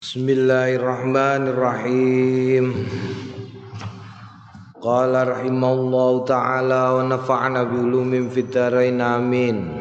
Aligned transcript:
Bismillahirrahmanirrahim. 0.00 2.88
Qala 4.80 5.28
rahimallahu 5.28 6.24
taala 6.24 6.96
wa 6.96 7.04
nafa'ana 7.04 7.68
bi 7.68 7.84
ulumin 7.84 8.32
amin. 8.96 9.76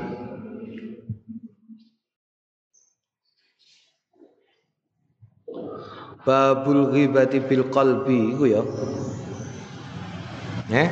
Babul 6.28 6.92
ghibati 6.92 7.40
bil 7.40 7.72
qalbi 7.72 8.36
iku 8.36 8.44
ya. 8.44 8.68
Eh? 10.68 10.90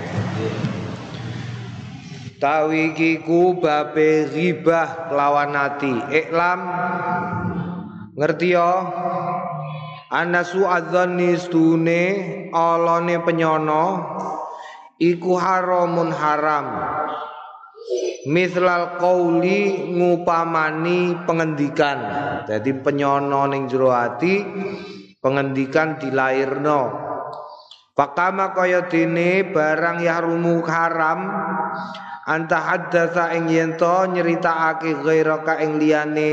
Tawi 2.39 2.95
iki 2.95 3.27
ku 3.27 3.59
babe 3.59 4.31
ghibah 4.31 5.11
lawan 5.11 5.51
ati. 5.51 6.15
Iklam 6.15 6.59
ngerti 8.17 8.57
ya 8.57 8.69
anasu 10.11 10.63
adzanni 10.63 11.35
stune 11.35 12.01
alane 12.51 13.19
penyono 13.23 13.85
iku 14.99 15.35
haramun 15.35 16.11
haram. 16.11 16.67
Mislal 18.27 18.99
qauli 18.99 19.87
ngupamani 19.95 21.23
pengendikan. 21.23 21.99
Jadi 22.43 22.75
penyono 22.83 23.47
ning 23.47 23.71
jero 23.71 23.95
ati 23.95 24.43
pengendikan 25.23 25.95
dilairno 25.95 27.07
Pakama 27.97 28.53
kaya 28.53 28.85
dene 28.85 29.41
barang 29.41 30.05
yahrumu 30.05 30.61
haram 30.69 31.19
anta 32.27 32.59
haddatsa 32.59 33.31
ing 33.39 33.47
yen 33.47 33.79
to 33.79 34.03
nyeritakake 34.11 34.99
ghairaka 34.99 35.63
ing 35.63 35.79
liyane 35.79 36.31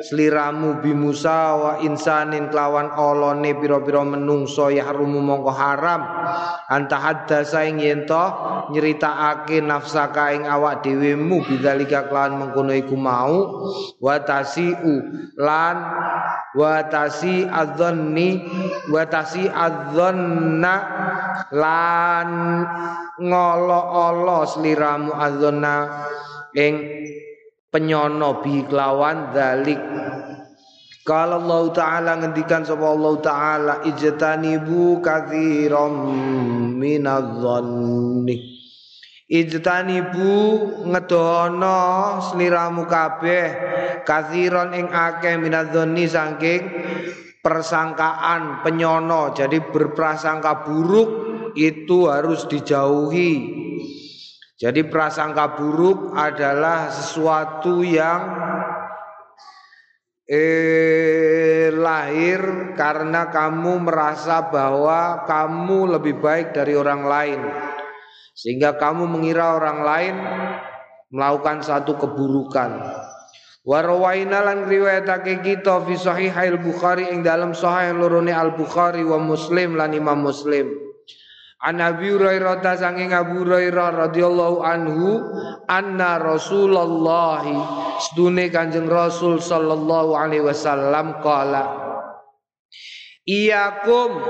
sliramu 0.00 0.80
bi 0.80 0.96
Musa 0.96 1.52
wa 1.52 1.72
insanin 1.84 2.48
kelawan 2.48 2.88
olone 2.96 3.52
pira-pira 3.52 4.00
menungso 4.00 4.72
ya 4.72 4.88
rumu 4.88 5.20
mongko 5.20 5.52
haram. 5.52 6.02
Anta 6.72 6.96
haddatsa 6.96 7.68
ing 7.68 7.84
yen 7.84 8.08
to 8.08 8.24
nyeritakake 8.72 9.60
nafsaka 9.60 10.32
ing 10.32 10.48
awak 10.48 10.80
dhewemu 10.80 11.44
bidzalika 11.44 12.08
kelawan 12.08 12.40
mengkono 12.40 12.72
iku 12.72 12.96
mau. 12.96 13.60
Wa 14.00 14.16
tasiu 14.24 15.04
lan 15.36 15.76
wa 16.56 16.80
tasi 16.88 17.44
adzanni 17.44 18.40
wa 18.88 19.04
tasi 19.04 19.44
adzanna 19.44 20.74
lan 21.52 22.28
ngolo-olo 23.20 24.44
sliramu 24.48 25.12
adzanna 25.26 26.06
ing 26.54 26.74
penyono 27.68 28.40
bi 28.40 28.62
kelawan 28.64 29.34
dalik 29.34 29.82
kalau 31.06 31.38
Allah 31.38 31.62
Ta'ala 31.70 32.12
ngendikan 32.18 32.66
sapa 32.66 32.82
Allah 32.82 33.14
Ta'ala 33.22 33.74
ijtanibu 33.86 34.98
katsiran 34.98 35.94
minadh-dhanni 36.74 38.56
Ijtanibu 39.26 40.34
ngedono 40.86 41.78
sliramu 42.30 42.86
kabeh 42.86 43.46
kathiron 44.06 44.70
ing 44.70 44.86
akeh 44.86 45.34
saking 46.06 46.62
persangkaan 47.42 48.62
penyono. 48.62 49.34
Jadi 49.34 49.58
berprasangka 49.66 50.62
buruk 50.62 51.10
itu 51.58 52.06
harus 52.06 52.46
dijauhi 52.46 53.65
jadi 54.56 54.88
prasangka 54.88 55.52
buruk 55.52 56.16
adalah 56.16 56.88
sesuatu 56.88 57.84
yang 57.84 58.24
eh, 60.24 61.68
lahir 61.76 62.72
karena 62.72 63.28
kamu 63.28 63.84
merasa 63.84 64.48
bahwa 64.48 65.28
kamu 65.28 66.00
lebih 66.00 66.24
baik 66.24 66.56
dari 66.56 66.72
orang 66.72 67.04
lain 67.04 67.40
sehingga 68.32 68.80
kamu 68.80 69.04
mengira 69.04 69.60
orang 69.60 69.78
lain 69.84 70.14
melakukan 71.12 71.60
satu 71.60 72.00
keburukan. 72.00 72.80
Warawaina 73.66 74.46
lan 74.46 74.70
riwayatake 74.70 75.42
kita 75.42 75.82
fi 75.84 75.98
sahih 75.98 76.30
al 76.30 76.62
Bukhari 76.62 77.10
ing 77.10 77.26
dalam 77.26 77.50
sahih 77.50 77.92
lorone 77.92 78.30
Al 78.30 78.54
Bukhari 78.54 79.02
wa 79.02 79.18
Muslim 79.18 79.74
lan 79.74 79.90
Imam 79.90 80.22
Muslim. 80.22 80.85
An 81.56 81.80
Abi 81.80 82.12
Hurairah 82.12 82.60
sanging 82.76 83.16
Abu 83.16 83.40
Hurairah 83.48 84.12
radhiyallahu 84.12 84.60
anhu 84.60 85.24
anna 85.64 86.20
Rasulullah 86.20 87.40
sedune 87.96 88.52
Kanjeng 88.52 88.84
Rasul 88.92 89.40
sallallahu 89.40 90.12
alaihi 90.12 90.44
wasallam 90.44 91.24
qala 91.24 91.64
Iyakum 93.24 94.20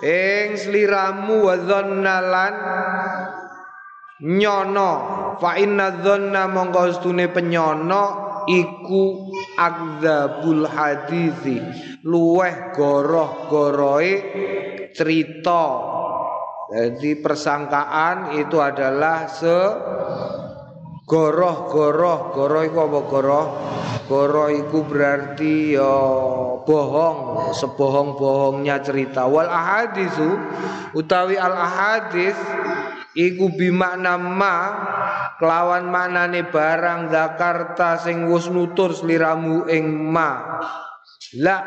ing 0.00 0.54
sliramu 0.54 1.44
wa 1.44 1.58
dzannalan 1.58 2.54
nyono 4.24 4.92
fa 5.42 5.58
inna 5.60 6.00
dzanna 6.00 6.48
monggo 6.48 6.88
stune 6.96 7.28
penyono 7.28 8.04
iku 8.48 9.28
akdzabul 9.58 10.70
hadisi 10.70 11.60
luweh 12.06 12.72
goroh-gorohe 12.72 14.14
cerita 14.94 15.64
jadi 16.72 17.20
persangkaan 17.20 18.40
itu 18.40 18.56
adalah 18.56 19.28
se 19.28 19.58
goroh 21.04 21.68
goroh. 21.68 22.32
Goroh 22.32 22.62
iku 22.64 22.78
apa 22.88 23.00
goroh? 23.04 23.46
Goroh 24.08 24.48
iku 24.48 24.84
berarti 24.88 25.76
ya 25.76 25.96
bohong. 26.64 27.52
Sebohong-bohongnya 27.52 28.80
cerita. 28.80 29.28
Wal 29.28 29.48
ahadisu 29.48 30.30
utawi 30.96 31.36
al 31.36 31.52
ahadis 31.52 32.36
iku 33.12 33.52
bimakna 33.52 34.16
ma 34.16 34.56
kelawan 35.36 35.92
maknane 35.92 36.48
barang 36.48 37.12
Jakarta 37.12 38.00
sing 38.00 38.26
wis 38.32 38.48
nutur 38.48 38.96
sliramu 38.96 39.68
ing 39.68 39.84
ma 39.86 40.60
La 41.42 41.58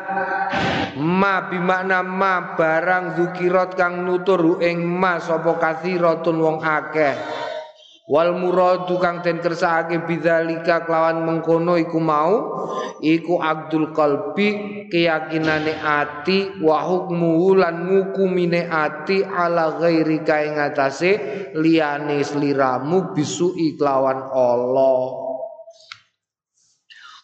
ma 0.96 1.44
bimakna 1.44 2.00
ma 2.00 2.56
barang 2.56 3.20
zukirat 3.20 3.76
kang 3.76 4.00
nutur 4.00 4.64
ing 4.64 4.80
ma 4.80 5.20
sapa 5.20 5.60
kathiratun 5.60 6.40
wong 6.40 6.58
akeh. 6.64 7.12
Wal 8.08 8.32
muradu 8.40 8.96
kang 8.96 9.20
den 9.20 9.44
kersakake 9.44 10.08
bidzalika 10.08 10.88
kelawan 10.88 11.28
mengkono 11.28 11.76
iku 11.76 12.00
mau 12.00 12.64
iku 13.04 13.44
abdul 13.44 13.92
qalbi 13.92 14.48
keyakinane 14.88 15.76
ati 15.84 16.64
wa 16.64 16.88
hukmu 16.88 17.52
lan 17.52 17.92
ngukumine 17.92 18.64
ati 18.64 19.20
ala 19.20 19.76
ghairi 19.76 20.24
kae 20.24 20.56
ngatasé 20.56 21.10
liyane 21.60 22.24
sliramu 22.24 23.12
bisu 23.12 23.52
kelawan 23.76 24.32
Allah 24.32 25.27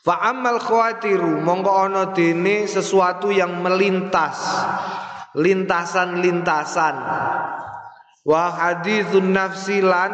Fa 0.05 0.21
amal 0.21 0.61
khawatiru 0.61 1.41
monggo 1.41 1.73
ana 1.73 2.13
dene 2.13 2.69
sesuatu 2.69 3.33
yang 3.33 3.65
melintas 3.65 4.37
lintasan-lintasan. 5.33 6.97
Wa 8.25 8.53
hadithun 8.53 9.33
nafsi 9.33 9.81
lan 9.81 10.13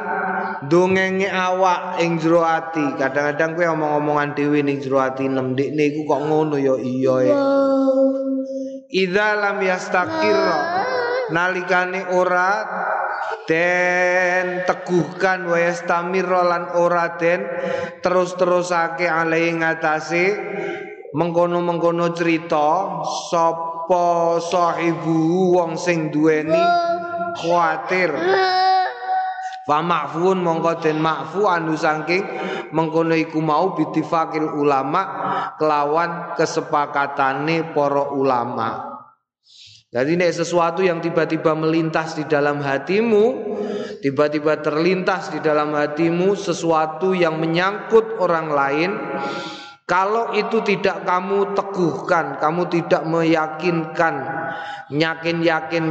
dongenge 0.71 1.27
awak 1.27 1.99
ing 2.07 2.23
jero 2.23 2.47
ati. 2.47 2.95
Kadang-kadang 2.99 3.59
kowe 3.59 3.67
omong-omongan 3.75 4.39
dhewe 4.39 4.63
ning 4.63 4.79
jero 4.79 5.03
ati 5.03 5.27
nem 5.27 5.59
ndekne 5.59 5.83
iku 5.91 6.07
kok 6.07 6.23
ngono 6.23 6.55
ya 6.59 6.75
iya 6.79 7.15
e 7.27 7.35
idza 8.91 9.39
lam 9.39 9.63
yastaqir 9.63 10.39
nalikane 11.31 12.11
ora 12.11 12.51
den 13.49 14.63
teguhkan 14.67 15.47
wa 15.47 15.59
yastamir 15.59 16.27
lan 16.27 16.75
ora 16.79 17.19
den 17.19 17.47
terus-terusake 18.03 19.07
alai 19.07 19.51
ngatasé 19.55 20.25
mengkono-mengkono 21.11 22.15
cerita 22.15 23.03
sapa 23.31 24.39
sahibu 24.39 25.55
wong 25.59 25.75
sing 25.75 26.15
duweni 26.15 26.63
khawatir 27.39 28.15
Fa 29.61 29.85
ma'fun 29.87 30.43
mongko 30.43 30.83
den 30.83 30.99
ma'fu 30.99 31.47
anu 31.47 31.79
saking 31.79 32.27
mengkono 32.75 33.15
iku 33.15 33.39
mau 33.39 33.71
bitifakil 33.77 34.59
ulama 34.59 35.03
kelawan 35.61 36.35
kesepakatane 36.35 37.71
para 37.71 38.11
ulama. 38.11 39.00
Jadi 39.91 40.15
ini 40.15 40.31
sesuatu 40.31 40.87
yang 40.87 41.03
tiba-tiba 41.03 41.51
melintas 41.59 42.15
di 42.15 42.23
dalam 42.23 42.63
hatimu, 42.63 43.59
tiba-tiba 43.99 44.63
terlintas 44.63 45.35
di 45.35 45.43
dalam 45.43 45.75
hatimu 45.75 46.39
sesuatu 46.39 47.11
yang 47.11 47.43
menyangkut 47.43 48.23
orang 48.23 48.55
lain, 48.55 48.91
kalau 49.91 50.31
itu 50.39 50.63
tidak 50.63 51.03
kamu 51.03 51.59
teguhkan, 51.59 52.39
kamu 52.39 52.71
tidak 52.71 53.03
meyakinkan, 53.03 54.15
yakin 54.95 55.43
yakin 55.43 55.91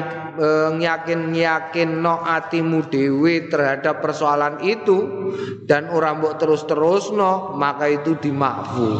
yakin 0.79 1.21
yakin 1.35 1.89
no 1.99 2.23
atimu 2.23 2.87
dewi 2.87 3.51
terhadap 3.51 3.99
persoalan 3.99 4.63
itu 4.63 5.27
dan 5.67 5.91
orang 5.91 6.23
mbok 6.23 6.39
terus 6.39 6.67
terus 6.67 7.11
no 7.11 7.55
maka 7.55 7.87
itu 7.87 8.19
dimakfu. 8.19 8.99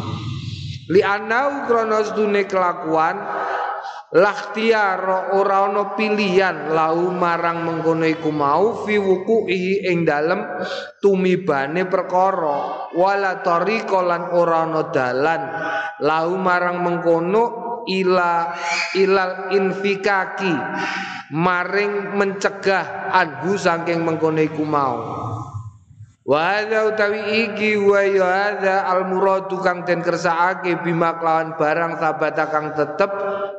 li 0.90 1.00
anau 1.04 1.70
kronos 1.70 2.12
dune 2.16 2.44
kelakuan 2.50 3.39
Lakhtiar 4.10 5.30
ora 5.38 5.70
ana 5.70 5.94
pilihan. 5.94 6.74
Lau 6.74 7.14
marang 7.14 7.62
mengkono 7.62 8.02
iku 8.10 8.34
mau 8.34 8.82
fi 8.82 8.98
wukuhi 8.98 9.86
ing 9.86 10.02
dalem 10.02 10.42
tumibane 10.98 11.86
perkara. 11.86 12.90
Wala 12.90 13.38
tariqa 13.38 14.02
lan 14.02 14.34
ora 14.34 14.66
ana 14.66 14.82
dalan. 14.90 15.42
Lau 16.02 16.34
marang 16.34 16.82
mengkono 16.82 17.42
ila 17.86 18.50
ilal 18.98 19.54
infikaki 19.54 20.54
maring 21.30 22.18
mencegah 22.18 23.14
anhu 23.14 23.54
saking 23.54 24.02
mengkono 24.02 24.42
iku 24.42 24.66
mau. 24.66 24.98
Wa 26.30 26.62
utawi 26.62 27.42
iki 27.42 27.74
wa 27.74 28.06
ya 28.06 28.28
hadza 28.28 28.86
al 28.86 29.02
muradu 29.10 29.58
kang 29.66 29.82
den 29.82 29.98
kersakake 29.98 30.78
bima 30.78 31.18
kelawan 31.18 31.58
barang 31.58 31.98
sabata 31.98 32.46
kang 32.54 32.70
tetep 32.70 33.10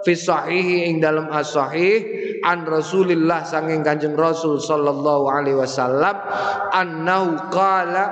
fi 0.02 0.14
sahih 0.18 0.90
ing 0.90 1.02
dalam 1.02 1.30
as 1.30 1.54
sahih 1.54 2.04
an 2.42 2.66
Rasulillah 2.66 3.46
sanging 3.46 3.86
Kanjeng 3.86 4.18
Rasul 4.18 4.58
sallallahu 4.58 5.30
alaihi 5.30 5.58
wasallam 5.58 6.16
annahu 6.74 7.38
qala 7.54 8.06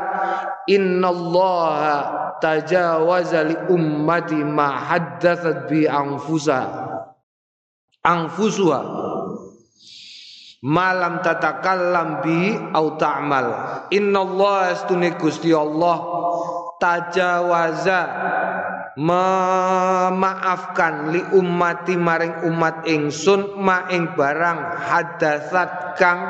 innallaha 0.69 2.19
tajawaza 2.39 3.44
li 3.44 3.56
ummati 3.69 4.39
ma 4.41 4.80
haddatsat 4.89 5.68
bi 5.68 5.86
anfusa. 5.86 6.88
Anfusuha. 8.00 8.81
Malam 10.59 11.24
tatakallam 11.24 12.19
bi 12.24 12.56
au 12.75 12.95
ta'mal. 13.00 13.47
Innallaha 13.92 14.75
astune 14.75 15.15
Gusti 15.19 15.51
Allah 15.56 15.97
tajawaza 16.80 18.00
memaafkan 18.97 20.94
li 21.13 21.21
ummati 21.36 21.94
maring 22.00 22.47
umat 22.50 22.88
ingsun 22.89 23.59
ma 23.62 23.86
ing 23.94 24.15
barang 24.18 24.80
hadatsat 24.81 26.00
kang 26.00 26.25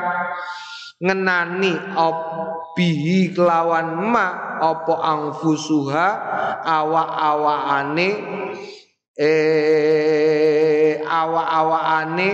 ngenani 1.00 1.96
obi 1.96 3.32
kelawan 3.32 4.04
ma 4.12 4.58
apa 4.60 4.94
angfusuha 5.00 6.08
awa-awaane 6.60 8.08
eh 9.16 11.00
awa-awaane 11.00 12.28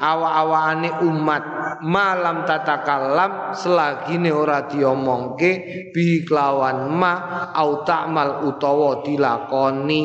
awa-awane 0.00 0.88
umat 1.04 1.44
malam 1.84 2.42
tatakallam 2.48 3.54
selagine 3.54 4.32
ora 4.32 4.66
diomongke 4.66 5.50
bi 5.94 6.22
kelawan 6.26 6.90
ma 6.90 7.48
au 7.54 7.82
ta'mal 7.86 8.46
utawa 8.46 9.02
dilakoni 9.02 10.02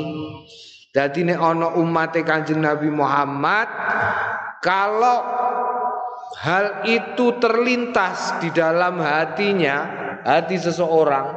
dadi 0.94 1.22
nek 1.26 1.40
ana 1.40 1.74
umate 1.78 2.22
Kanjeng 2.22 2.62
Nabi 2.62 2.90
Muhammad 2.94 3.68
kalau 4.62 5.20
hal 6.42 6.86
itu 6.86 7.38
terlintas 7.42 8.38
di 8.42 8.50
dalam 8.54 9.02
hatinya 9.02 9.78
hati 10.24 10.58
seseorang 10.58 11.28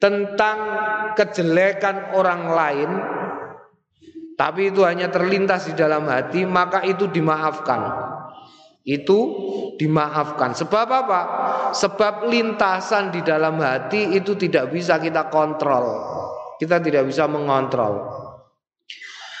tentang 0.00 0.58
kejelekan 1.14 2.16
orang 2.16 2.42
lain 2.50 2.90
tapi 4.34 4.74
itu 4.74 4.82
hanya 4.82 5.14
terlintas 5.14 5.70
di 5.70 5.74
dalam 5.78 6.10
hati, 6.10 6.42
maka 6.42 6.82
itu 6.82 7.06
dimaafkan. 7.06 7.80
Itu 8.84 9.18
dimaafkan. 9.80 10.52
Sebab 10.52 10.88
apa? 10.92 11.20
Sebab 11.72 12.28
lintasan 12.28 13.08
di 13.10 13.24
dalam 13.24 13.56
hati 13.58 14.12
itu 14.12 14.36
tidak 14.36 14.68
bisa 14.70 15.00
kita 15.00 15.32
kontrol. 15.32 16.04
Kita 16.60 16.78
tidak 16.78 17.08
bisa 17.08 17.24
mengontrol. 17.24 18.04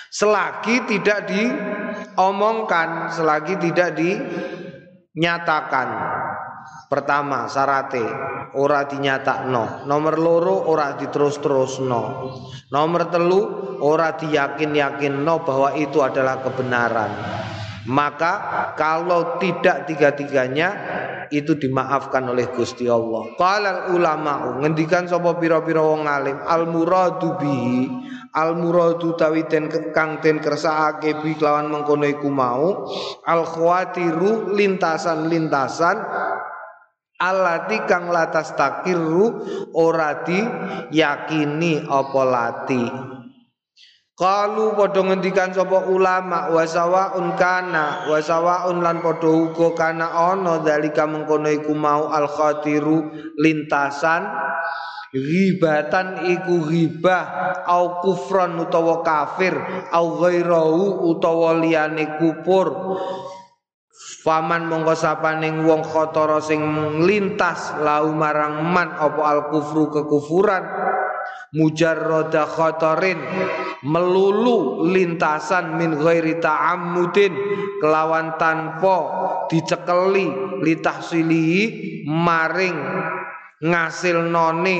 Selagi 0.08 0.88
tidak 0.88 1.26
diomongkan, 1.28 3.12
selagi 3.12 3.58
tidak 3.58 3.98
dinyatakan. 3.98 5.88
Pertama 6.88 7.50
syarate 7.50 8.06
ora 8.54 8.86
no 9.50 9.82
Nomor 9.84 10.14
loro 10.16 10.70
ora 10.70 10.94
diterus-terusno. 10.94 12.02
Nomor 12.70 13.02
telu 13.10 13.40
ora 13.82 14.14
diyakin-yakinno 14.14 15.34
bahwa 15.42 15.74
itu 15.74 15.98
adalah 16.00 16.38
kebenaran. 16.40 17.10
Maka 17.84 18.32
kalau 18.80 19.36
tidak 19.36 19.84
tiga-tiganya 19.84 20.68
itu 21.28 21.52
dimaafkan 21.56 22.24
oleh 22.24 22.48
Gusti 22.52 22.88
Allah. 22.88 23.36
Qala 23.36 23.92
ulama 23.92 24.56
ngendikan 24.60 25.04
sapa 25.04 25.36
pira-pira 25.36 25.84
wong 25.84 26.08
alim 26.08 26.40
al 26.48 26.64
muradu 26.64 27.36
bihi 27.36 27.90
al 28.32 28.56
muradu 28.56 29.12
tawiten 29.16 29.68
kang 29.92 30.24
ten 30.24 30.40
kersakake 30.40 31.20
bi 31.20 31.36
kelawan 31.36 31.68
mengkono 31.68 32.08
iku 32.08 32.28
mau 32.32 32.88
al 33.28 33.42
khawatiru 33.44 34.56
lintasan-lintasan 34.56 35.96
Alati 37.14 37.86
kang 37.86 38.10
latas 38.10 38.58
takiru 38.58 39.46
ora 39.78 40.26
di 40.26 40.34
yakini 40.90 41.86
apa 41.86 42.22
lati. 42.26 43.13
Kalu 44.14 44.78
padha 44.78 45.02
ngendikan 45.02 45.50
sapa 45.50 45.90
ulama 45.90 46.46
wasawaun 46.54 47.34
kana 47.34 48.06
wasawaun 48.06 48.78
lan 48.78 49.02
padha 49.02 49.26
uga 49.26 49.74
kana 49.74 50.06
ana 50.06 50.62
dalika 50.62 51.02
mengkono 51.02 51.50
iku 51.50 51.74
mau 51.74 52.06
al 52.14 52.30
khatiru 52.30 53.10
lintasan 53.42 54.22
Ghibatan 55.14 56.26
iku 56.26 56.66
ghibah 56.66 57.54
au 57.70 58.02
kufron 58.02 58.58
utawa 58.58 58.98
kafir 59.06 59.54
au 59.94 60.18
ghairahu 60.18 61.06
utawa 61.06 61.54
liyane 61.62 62.18
kufur. 62.18 62.98
Faman 64.26 64.66
mongko 64.66 64.98
sapaning 64.98 65.62
wong 65.62 65.86
khotoro 65.86 66.42
sing 66.42 66.66
lintas 67.06 67.78
lau 67.78 68.10
marang 68.10 68.66
man 68.66 68.90
apa 68.90 69.22
al 69.22 69.40
kufru 69.54 69.86
kekufuran 69.94 70.66
mujarrada 71.54 72.42
khotorin 72.50 73.22
melulu 73.84 74.88
lintasan 74.88 75.76
min 75.76 76.00
ghairi 76.00 76.40
ta'ammudin 76.40 77.32
kelawan 77.78 78.40
tanpa 78.40 78.96
dicekeli 79.52 80.58
litahsilihi 80.64 81.62
maring 82.08 82.78
ngasil 83.64 84.28
none 84.28 84.78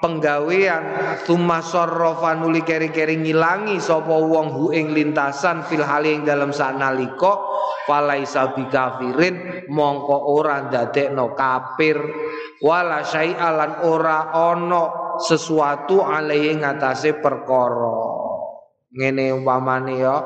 penggawean. 0.00 0.84
Tuma 1.24 1.64
sorrofa 1.64 2.36
nuli 2.36 2.60
keri-keri 2.60 3.20
ngilangi 3.20 3.80
sapa 3.80 4.12
wong 4.12 4.48
hu 4.52 4.64
ing 4.76 4.92
lintasan 4.92 5.64
fil 5.64 5.84
hali 5.84 6.20
ing 6.20 6.22
dalam 6.28 6.52
sanalika 6.52 7.40
falaisa 7.88 8.52
bikafirin 8.52 9.68
mongko 9.72 10.16
ora 10.36 10.68
ndadekno 10.68 11.32
kafir. 11.32 11.96
Wala 12.64 13.04
syai'alan 13.04 13.84
ora 13.84 14.32
ana 14.32 15.16
sesuatu 15.20 16.00
alaihi 16.00 16.60
ngatasé 16.60 17.20
perkara 17.20 18.23
ngene 18.94 19.34
umpamane 19.34 19.98
ya 19.98 20.22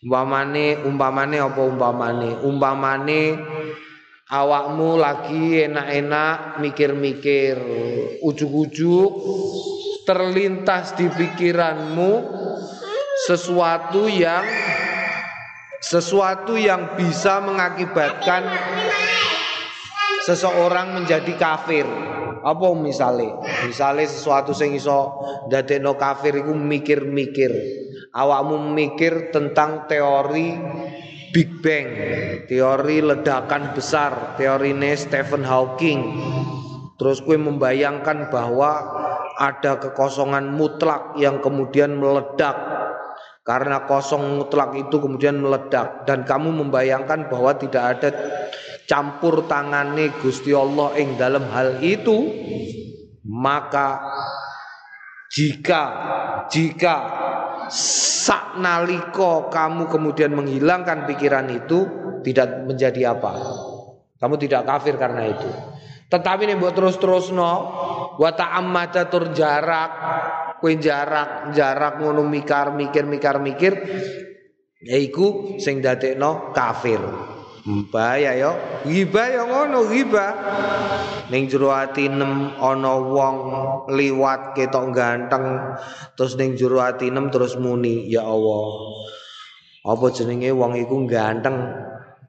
umpamane 0.00 0.80
umpamane 0.84 1.36
apa 1.40 1.60
umpamane? 1.60 2.30
Umpamane 2.40 3.20
awakmu 4.32 4.96
lagi 4.96 5.68
enak-enak 5.68 6.62
mikir-mikir. 6.64 7.56
Ujuk-ujuk 8.24 9.10
terlintas 10.06 10.94
di 10.94 11.10
pikiranmu 11.10 12.12
sesuatu 13.26 14.06
yang 14.06 14.46
sesuatu 15.82 16.54
yang 16.54 16.94
bisa 16.98 17.42
mengakibatkan 17.42 18.42
seseorang 20.26 20.96
menjadi 20.96 21.32
kafir. 21.38 21.86
Apa 22.46 22.78
misalnya 22.78 23.42
misalnya 23.66 24.06
sesuatu 24.06 24.54
sing 24.54 24.78
iso 24.78 25.18
dadekno 25.50 25.98
kafir 25.98 26.38
iku 26.38 26.54
mikir-mikir. 26.54 27.50
Awakmu 28.14 28.72
mikir 28.72 29.34
tentang 29.34 29.90
teori 29.90 30.54
Big 31.34 31.60
Bang, 31.60 31.86
teori 32.48 33.04
ledakan 33.04 33.76
besar, 33.76 34.38
teori 34.40 34.72
ini 34.72 34.96
Stephen 34.96 35.44
Hawking. 35.44 36.00
Terus 36.96 37.20
gue 37.20 37.36
membayangkan 37.36 38.32
bahwa 38.32 38.72
ada 39.36 39.76
kekosongan 39.76 40.48
mutlak 40.48 41.12
yang 41.20 41.44
kemudian 41.44 42.00
meledak 42.00 42.56
karena 43.46 43.86
kosong 43.86 44.42
mutlak 44.42 44.74
itu 44.74 44.98
kemudian 44.98 45.38
meledak 45.38 46.02
dan 46.02 46.26
kamu 46.26 46.50
membayangkan 46.66 47.30
bahwa 47.30 47.54
tidak 47.54 47.84
ada 47.96 48.08
campur 48.90 49.46
tangane 49.46 50.10
Gusti 50.18 50.50
Allah 50.50 50.98
ing 50.98 51.14
dalam 51.14 51.46
hal 51.54 51.78
itu 51.78 52.26
maka 53.22 54.02
jika 55.30 55.82
jika 56.50 56.94
sak 57.70 58.58
naliko 58.58 59.50
kamu 59.50 59.90
kemudian 59.90 60.34
menghilangkan 60.34 61.06
pikiran 61.06 61.46
itu 61.50 61.86
tidak 62.26 62.66
menjadi 62.66 63.14
apa. 63.14 63.32
Kamu 64.16 64.34
tidak 64.40 64.66
kafir 64.66 64.98
karena 64.98 65.28
itu. 65.28 65.50
Tetapi 66.06 66.46
nih 66.46 66.58
buat 66.58 66.74
terus-terus 66.74 67.34
no, 67.34 67.52
wa 68.16 68.30
ta'ammada 68.32 69.10
tur 69.10 69.34
jarak, 69.34 69.90
kowe 70.66 70.74
jarak 70.82 71.54
jarak 71.54 72.02
ngono 72.02 72.26
mikar 72.26 72.74
mikir 72.74 73.06
mikar 73.06 73.38
mikir 73.38 73.78
ya 74.82 74.98
iku 74.98 75.54
sing 75.62 75.78
dadekno 75.78 76.50
kafir 76.50 76.98
Bahaya 77.66 78.38
yo, 78.38 78.54
ghibah 78.86 79.26
yo 79.26 79.42
ngono 79.50 79.90
ghibah. 79.90 80.30
Ning 81.34 81.50
jero 81.50 81.74
ati 81.74 82.06
nem 82.06 82.54
ana 82.62 82.94
wong 82.94 83.36
liwat 83.90 84.54
ketok 84.54 84.94
ganteng, 84.94 85.74
terus 86.14 86.38
ning 86.38 86.54
jero 86.54 86.78
ati 86.78 87.10
nem 87.10 87.26
terus 87.26 87.58
muni, 87.58 88.06
ya 88.06 88.22
Allah. 88.22 88.70
Apa 89.82 90.14
jenenge 90.14 90.54
wong 90.54 90.78
iku 90.78 91.10
ganteng 91.10 91.58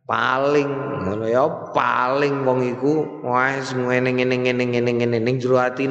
paling 0.10 0.72
ngono 1.06 1.30
ya 1.30 1.46
paling 1.70 2.42
wong 2.42 2.66
iku 2.74 3.22
wis 3.22 3.76
ngene 3.76 4.18
ngene 4.18 4.36
ngene 4.42 4.64
ngene 4.74 4.92
ngene 5.04 5.18
ning 5.20 5.36
jero 5.38 5.60
ati 5.60 5.86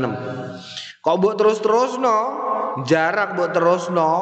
Kok 1.07 1.23
mbok 1.23 1.39
terus-terusno, 1.39 2.19
jarak 2.83 3.39
mbok 3.39 3.55
terusno, 3.55 4.13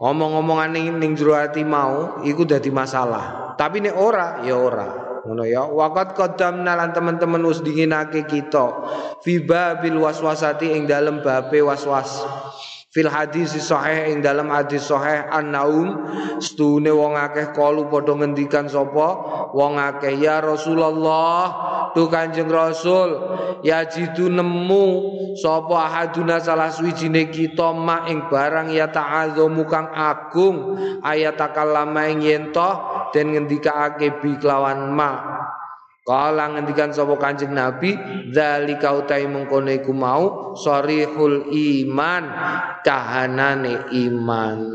omong-omongan 0.00 0.72
ning 0.72 0.96
ning 0.96 1.12
jero 1.12 1.36
ati 1.36 1.60
mau 1.68 2.24
iku 2.24 2.48
dadi 2.48 2.72
masalah. 2.72 3.52
Tapi 3.60 3.84
nek 3.84 3.92
ora 3.92 4.40
ya 4.40 4.56
ora. 4.56 5.20
Ngono 5.28 5.44
ya. 5.44 5.68
Waqat 5.68 6.16
qaddamna 6.16 6.80
lan 6.80 6.96
teman-teman 6.96 7.44
wis 7.44 7.60
dinginake 7.60 8.24
kita 8.24 8.88
fi 9.20 9.36
babil 9.44 10.00
waswasati 10.00 10.72
ing 10.72 10.88
dalem 10.88 11.20
babe 11.20 11.60
waswas. 11.60 12.24
Fil 12.98 13.06
hadis 13.06 13.54
sahih 13.54 14.10
ing 14.10 14.26
dalam 14.26 14.50
hadis 14.50 14.90
sahih 14.90 15.22
an-naum 15.30 16.02
stune 16.42 16.90
wong 16.90 17.14
akeh 17.14 17.54
kalu 17.54 17.86
padha 17.86 18.10
ngendikan 18.18 18.66
sapa? 18.66 19.08
Wong 19.54 19.78
akeh 19.78 20.18
ya 20.18 20.42
Rasulullah 20.42 21.46
tu 21.94 22.10
Kanjeng 22.10 22.50
Rasul 22.50 23.14
ya 23.62 23.86
jitu 23.86 24.26
nemu 24.26 24.86
sapa 25.38 25.86
ahaduna 25.86 26.42
salah 26.42 26.74
suwijine 26.74 27.30
kita 27.30 27.70
mak 27.70 28.10
ing 28.10 28.26
barang 28.26 28.74
ya 28.74 28.90
ta'azzamu 28.90 29.62
kang 29.70 29.94
agung 29.94 30.74
ayat 31.06 31.38
takallama 31.38 32.02
ing 32.10 32.26
yen 32.26 32.44
den 33.14 33.26
ngendikake 33.30 34.18
bi 34.18 34.34
kelawan 34.42 34.90
ma 34.90 35.10
Kala 36.08 36.56
ngendikan 36.56 36.88
sapa 36.88 37.20
Kanjeng 37.20 37.52
Nabi, 37.52 37.92
zalika 38.32 38.96
utai 38.96 39.28
mengkono 39.28 39.68
iku 39.68 39.92
mau 39.92 40.56
sarihul 40.56 41.52
iman, 41.52 42.24
kahanane 42.80 43.92
iman. 43.92 44.72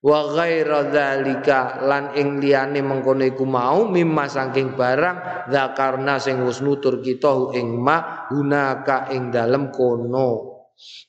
Wa 0.00 0.20
ghaira 0.32 0.88
zalika 0.88 1.84
lan 1.84 2.16
ing 2.16 2.40
liyane 2.40 2.80
mengkono 2.80 3.28
mau 3.44 3.84
mimma 3.84 4.24
saking 4.24 4.72
barang 4.72 5.52
zakarna 5.52 6.16
sing 6.16 6.40
wis 6.48 6.64
nutur 6.64 7.04
kita 7.04 7.52
ing 7.52 7.76
ma 7.76 8.24
hunaka 8.32 9.12
ing 9.12 9.28
dalem 9.28 9.68
kono. 9.68 10.56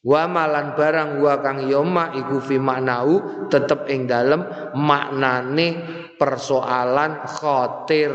Wa 0.03 0.27
malan 0.27 0.75
barang 0.75 1.23
wa 1.23 1.39
kang 1.39 1.63
yoma 1.63 2.11
ya 2.11 2.27
iku 2.27 2.43
fi 2.43 2.59
maknau 2.59 3.47
tetep 3.47 3.87
ing 3.87 4.03
dalem 4.03 4.43
maknane 4.75 5.67
persoalan 6.19 7.23
khotir 7.23 8.11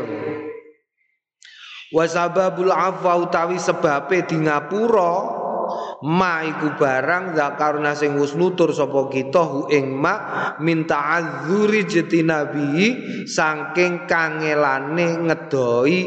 wa 1.93 2.05
sababul 2.09 2.73
afwa 2.73 3.21
utawi 3.21 3.61
sebabe 3.61 4.25
di 4.25 4.41
ngapura 4.41 5.13
ma 6.03 6.43
iku 6.43 6.75
barang 6.75 7.37
zakarna 7.37 7.95
sing 7.95 8.19
wis 8.19 8.35
nutur 8.35 8.75
sapa 8.75 9.07
kita 9.07 9.41
hu 9.45 9.59
ing 9.71 9.93
ma 9.95 10.15
minta 10.59 10.99
azuri 11.15 11.87
jeti 11.87 12.25
nabi 12.25 12.97
saking 13.29 14.09
kangelane 14.09 15.23
ngedoi 15.23 15.97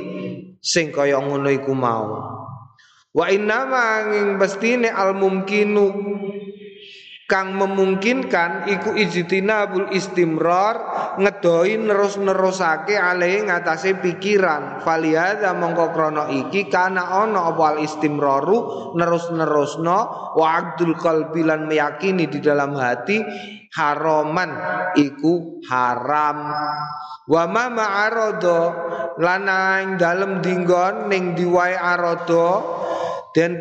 sing 0.60 0.90
kaya 0.90 1.22
ngono 1.22 1.48
iku 1.48 1.72
mau. 1.72 2.34
Wa 3.16 3.32
inna 3.32 3.64
manging 3.64 4.36
bestine 4.36 4.92
al 4.92 5.16
mumkinu 5.16 5.88
kang 7.26 7.58
memungkinkan 7.58 8.70
iku 8.70 8.94
ijtinabul 8.94 9.90
istimrar 9.90 10.78
ngedoi 11.18 11.74
nerus-nerusake 11.74 12.94
alai 12.94 13.42
ngatasé 13.42 13.98
pikiran. 13.98 14.80
Faliyada 14.86 15.50
mongko 15.58 15.90
iki 16.30 16.70
kana 16.70 17.26
ana 17.26 17.50
apa 17.50 17.74
al 17.74 17.78
istimraru 17.82 18.94
nerus-nerusno 18.94 19.98
wa 20.38 20.46
abdul 20.54 20.94
qalbi 20.94 21.42
lan 21.42 21.66
meyakini 21.66 22.30
di 22.30 22.38
dalam 22.38 22.78
hati 22.78 23.18
haraman 23.74 24.50
iku 24.94 25.60
haram. 25.66 26.38
Wa 27.26 27.42
ma 27.50 27.66
ma'arada 27.66 28.60
lan 29.18 29.50
dalem 29.98 30.38
dinggon 30.38 31.10
ning 31.10 31.34
diwae 31.34 31.74
arada 31.74 32.62
dan 33.36 33.60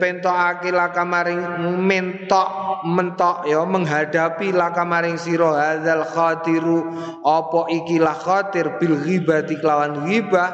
laka 0.71 1.03
maring 1.03 1.43
mentok 1.83 2.79
mentok 2.87 3.43
ya 3.43 3.59
menghadapi 3.67 4.55
laka 4.55 4.87
maring 4.87 5.19
sira 5.19 5.51
hadzal 5.51 6.07
khatiru 6.07 6.79
apa 7.27 7.67
ikilah 7.83 8.15
khatir 8.15 8.79
bil 8.79 8.95
ghibati 9.03 9.59
kelawan 9.59 10.07
ghibah 10.07 10.49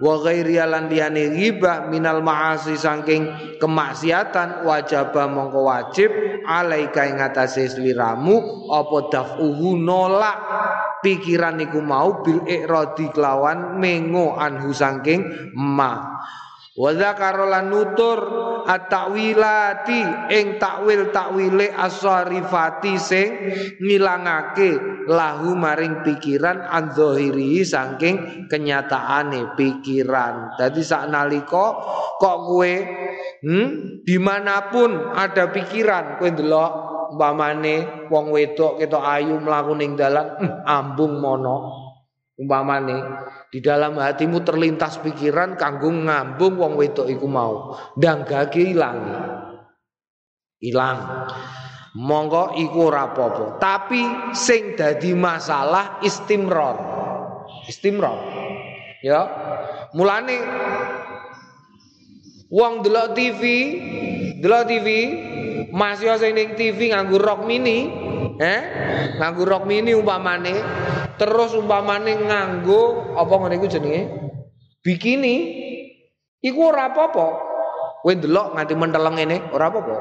wa 0.00 0.14
ghairi 0.24 0.56
lan 0.56 0.88
ghibah 0.88 1.84
minal 1.92 2.24
maasi 2.24 2.80
saking 2.80 3.28
kemaksiatan 3.60 4.64
wajaba 4.64 5.28
mongko 5.28 5.60
wajib 5.68 6.08
alaika 6.48 7.04
ing 7.12 7.20
atase 7.20 7.68
apa 8.72 8.96
dafuhu 9.12 9.76
nolak 9.76 10.38
pikiran 11.04 11.60
iku 11.60 11.84
mau 11.84 12.24
bil 12.24 12.40
ikradi 12.48 13.12
kelawan 13.12 13.76
mengo 13.76 14.32
anhu 14.32 14.72
saking 14.72 15.52
ma 15.52 16.24
Wa 16.76 16.92
dzakara 16.92 17.64
nutur 17.64 18.20
at-ta'wilati 18.68 20.28
ing 20.28 20.60
takwil 20.60 21.08
takwile 21.08 21.72
as-sarifati 21.72 23.00
sing 23.00 23.28
ngilangake 23.80 24.76
lahu 25.08 25.56
maring 25.56 26.04
pikiran 26.04 26.68
andzahiri 26.68 27.64
saking 27.64 28.44
kenyataane 28.52 29.56
pikiran. 29.56 30.52
Dadi 30.60 30.84
sak 30.84 31.08
nalika 31.08 31.66
kok 32.20 32.38
kowe 32.44 32.72
hmm, 33.40 34.04
di 34.04 34.16
mana 34.20 34.68
pun 34.68 35.16
ada 35.16 35.48
pikiran 35.48 36.20
kowe 36.20 36.28
ndelok 36.28 36.72
umpamane 37.16 38.08
wong 38.12 38.34
wedok 38.36 38.84
ketok 38.84 39.00
ayu 39.00 39.40
mlaku 39.40 39.72
ning 39.80 39.96
dalan 39.96 40.28
hmm, 40.42 40.66
ambung 40.68 41.22
mono 41.22 41.85
umpamane 42.36 42.96
di 43.48 43.64
dalam 43.64 43.96
hatimu 43.96 44.44
terlintas 44.44 45.00
pikiran 45.00 45.56
kanggo 45.56 45.88
ngambung 45.88 46.60
wong 46.60 46.72
wedok 46.76 47.08
iku 47.08 47.26
mau. 47.26 47.74
Gage 47.96 48.60
ilang. 48.60 49.00
Ilang. 50.60 50.98
Monggo 51.96 52.52
iku 52.60 52.92
ora 52.92 53.08
tapi 53.56 54.04
sing 54.36 54.76
dadi 54.76 55.16
masalah 55.16 55.96
istimror. 56.04 56.76
Istimror. 57.64 58.18
Ya. 59.00 59.24
Mulane 59.96 60.36
wong 62.52 62.84
delok 62.84 63.16
TV 63.16 63.42
delok 64.44 64.68
TV 64.68 64.88
masih 65.72 66.20
sing 66.20 66.36
ning 66.36 66.52
TV 66.52 66.92
nganggo 66.92 67.16
rok 67.16 67.48
mini 67.48 67.88
eh? 68.36 68.60
Nganggo 69.16 69.48
rok 69.48 69.64
mini 69.64 69.96
umpamane 69.96 70.54
terus 71.16 71.56
umpamane 71.56 72.16
nganggo 72.20 73.12
apa 73.16 73.32
ngene 73.32 73.54
iku 73.60 73.68
jenenge? 73.68 74.02
Bikini. 74.84 75.36
Iku 76.44 76.60
ora 76.62 76.92
apa-apa. 76.92 77.26
Kowe 78.04 78.12
ndelok 78.14 78.54
nganti 78.54 78.74
menteleng 78.78 79.14
ngene 79.18 79.36
ora 79.50 79.66
apa-apa. 79.72 79.96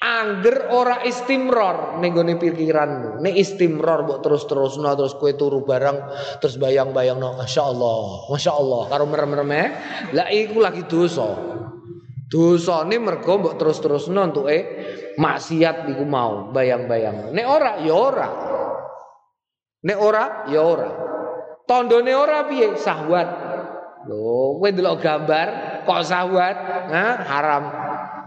Angger 0.00 0.72
ora 0.72 1.04
istimror 1.04 2.00
ning 2.00 2.16
gone 2.16 2.40
pikiranmu. 2.40 3.20
Nek 3.20 3.34
istimror 3.36 4.08
mbok 4.08 4.24
terus-terusno 4.24 4.88
terus 4.96 5.12
kowe 5.18 5.32
turu 5.36 5.60
bareng 5.66 6.00
terus 6.40 6.56
bayang-bayangno 6.56 7.36
masyaallah 7.36 8.32
masyaallah 8.32 8.88
karo 8.88 9.04
merem-merem 9.04 9.52
lah 10.16 10.28
iku 10.32 10.62
lagi 10.64 10.88
dosa. 10.88 11.36
Dosane 12.30 12.96
mergo 12.96 13.42
mbok 13.42 13.58
terus-terusno 13.58 14.22
entuke 14.22 14.58
maksiat 15.18 15.92
iku 15.92 16.04
mau 16.06 16.48
bayang-bayang. 16.48 17.34
Nek 17.34 17.46
ora 17.50 17.82
ya 17.82 17.92
ora 17.92 18.49
Nek 19.80 19.98
ora, 20.00 20.44
ya 20.52 20.60
ora. 20.60 20.90
Tandane 21.64 22.12
ora 22.12 22.44
piye? 22.44 22.76
Sahwat. 22.76 23.28
Lho, 24.10 24.58
kowe 24.58 24.68
ndelok 24.68 24.98
gambar 25.00 25.48
kok 25.84 26.02
sahwat? 26.04 26.56
Hah? 26.88 27.12
Haram. 27.24 27.64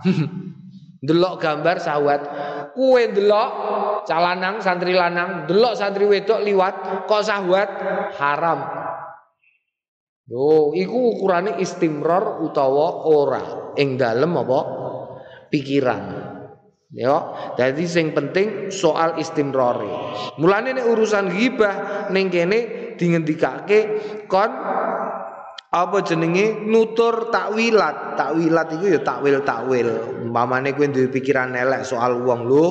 Delok 1.07 1.43
gambar 1.43 1.83
sahwat. 1.83 2.21
Kowe 2.71 3.01
ndelok 3.03 3.51
calanang 4.07 4.63
santri 4.63 4.95
lanang, 4.95 5.43
delok 5.45 5.75
santri 5.75 6.07
wedok 6.07 6.39
liwat 6.39 7.05
kok 7.05 7.23
sahwat? 7.25 7.69
Haram. 8.15 8.59
Lho, 10.31 10.71
iku 10.71 11.19
ukurane 11.19 11.59
istimror 11.59 12.39
utawa 12.47 13.03
ora 13.11 13.75
ing 13.75 13.99
dalem 13.99 14.39
apa? 14.39 14.59
Pikiran. 15.51 16.03
Ya, 16.93 17.17
jadi 17.57 17.89
sing 17.89 18.13
penting 18.13 18.69
soal 18.69 19.17
istimrori. 19.17 19.89
Mulane 20.37 20.77
nek 20.77 20.85
urusan 20.93 21.25
ghibah 21.25 22.05
ning 22.13 22.29
kene 22.29 22.93
dingendikake 23.01 23.79
kon 24.29 24.53
apa 25.73 25.97
jenenge 26.05 26.61
nutur 26.69 27.33
takwilat. 27.33 28.13
Takwilat 28.13 28.77
itu 28.77 28.93
ya 28.93 29.01
takwil-takwil. 29.01 30.21
Umpamane 30.29 30.77
kowe 30.77 30.85
duwe 30.85 31.09
pikiran 31.09 31.57
elek 31.57 31.81
soal 31.81 32.21
wong 32.21 32.45
lho, 32.45 32.65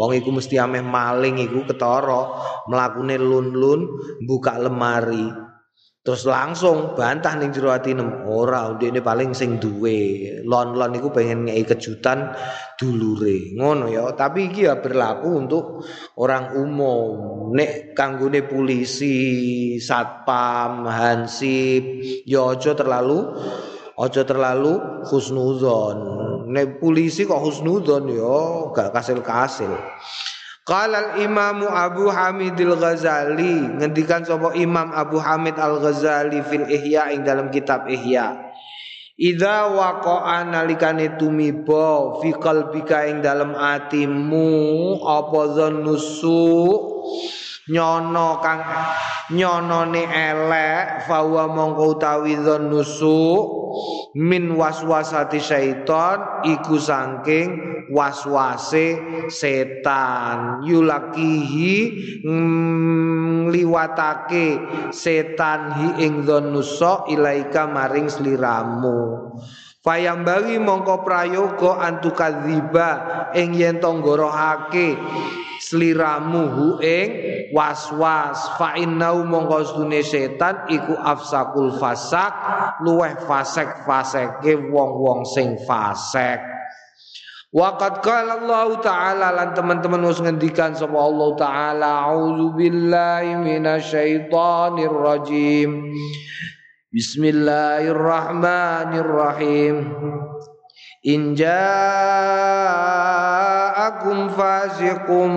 wong 0.00 0.16
iku 0.16 0.32
mesti 0.32 0.56
ameh 0.56 0.80
maling 0.80 1.36
iku 1.44 1.68
ketara, 1.68 2.32
mlakune 2.72 3.20
lun-lun, 3.20 3.84
buka 4.24 4.56
lemari. 4.56 5.45
Terus 6.06 6.22
langsung 6.22 6.94
bantah 6.94 7.34
ning 7.34 7.50
jero 7.50 7.74
atine 7.74 8.22
ora 8.30 8.70
ini 8.78 9.02
paling 9.02 9.34
sing 9.34 9.58
duwe. 9.58 10.38
Lon-lon 10.46 10.94
iku 10.94 11.10
pengen 11.10 11.50
ngei 11.50 11.66
kejutan 11.66 12.30
dulure. 12.78 13.50
Ngono 13.58 13.90
ya, 13.90 14.14
tapi 14.14 14.46
iki 14.46 14.70
ya 14.70 14.78
berlaku 14.78 15.34
untuk 15.34 15.82
orang 16.22 16.54
umum. 16.54 17.50
Nek 17.50 17.98
kanggone 17.98 18.46
polisi, 18.46 19.74
satpam, 19.82 20.86
hansip, 20.86 21.82
ya 22.22 22.54
aja 22.54 22.78
terlalu 22.78 23.26
aja 23.98 24.22
terlalu 24.22 25.02
husnuzon. 25.10 25.98
Nek 26.54 26.78
polisi 26.78 27.26
kok 27.26 27.42
husnuzon 27.42 28.14
ya 28.14 28.70
gak 28.70 28.94
kasil-kasil. 28.94 29.74
Qala 30.66 31.14
al-Imam 31.14 31.62
Abu 31.62 32.10
Hamid 32.10 32.58
al-Ghazali 32.58 33.78
ngendikan 33.78 34.26
sapa 34.26 34.50
Imam 34.58 34.90
Abu 34.90 35.22
Hamid 35.22 35.54
al-Ghazali 35.62 36.42
fil 36.42 36.66
Ihya 36.66 37.14
ing 37.14 37.22
dalam 37.22 37.54
kitab 37.54 37.86
Ihya. 37.86 38.34
Idza 39.14 39.70
waqa'a 39.70 40.42
nalikane 40.42 41.14
tumiba 41.14 42.18
fi 42.18 42.34
qalbika 42.34 43.06
ing 43.06 43.22
dalam 43.22 43.54
atimu 43.54 44.98
apa 45.06 45.54
zannusu 45.54 46.66
nyono 47.66 48.38
kang 48.38 48.62
nyonone 49.34 50.06
elek 50.06 51.06
fawa 51.10 51.50
mongko 51.50 51.98
utawi 51.98 52.38
nusu 52.38 53.26
min 54.14 54.54
waswasati 54.54 55.42
syaiton 55.42 56.46
iku 56.46 56.78
saking 56.78 57.76
waswase 57.90 58.98
setan. 59.28 60.62
Yulakihi 60.66 61.74
ngliwatake 63.46 64.46
setan 64.90 65.60
hi 65.74 65.88
ing 66.06 66.26
nuso 66.26 67.06
ilaika 67.10 67.66
maring 67.70 68.10
sliramu. 68.10 69.30
Payambangi 69.86 70.58
mongko 70.58 71.06
prayoga 71.06 71.78
antukadziba 71.86 72.90
ing 73.38 73.54
yen 73.54 73.78
tonggorohake 73.78 74.98
sliramu 75.66 76.78
ing 76.78 77.08
waswas. 77.50 78.54
Fa 78.54 78.78
innau 78.78 79.26
mongko 79.26 79.82
setan 80.06 80.70
iku 80.70 80.94
afsakul 80.94 81.74
fasak 81.74 82.30
luweh 82.86 83.18
fasek 83.26 83.82
faseke 83.82 84.54
wong-wong 84.70 85.26
sing 85.26 85.58
fasek. 85.66 86.54
Waqad 87.56 88.04
qala 88.04 88.36
Allah 88.42 88.68
taala 88.84 89.32
lan 89.32 89.56
teman-teman 89.56 90.04
wis 90.04 90.20
ngendikan 90.20 90.76
sapa 90.76 90.98
Allah 90.98 91.30
taala 91.40 92.04
auzubillahi 92.12 93.32
minasyaitonir 93.38 94.92
rajim. 94.92 95.88
Bismillahirrahmanirrahim. 96.92 99.76
In 101.06 101.38
ja'akum 101.38 101.46
fasiqum 104.34 105.30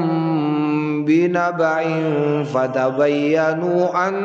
binaba'in 1.05 2.41
fatabayyanu 2.49 3.93
an 3.93 4.15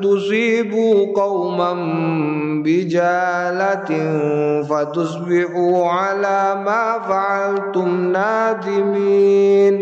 tusibu 0.00 1.12
qauman 1.12 2.64
bijalatin 2.64 4.64
fatusbihu 4.64 5.84
ala 5.84 6.64
ma 6.64 7.04
fa'altum 7.04 8.08
nadimin. 8.08 9.76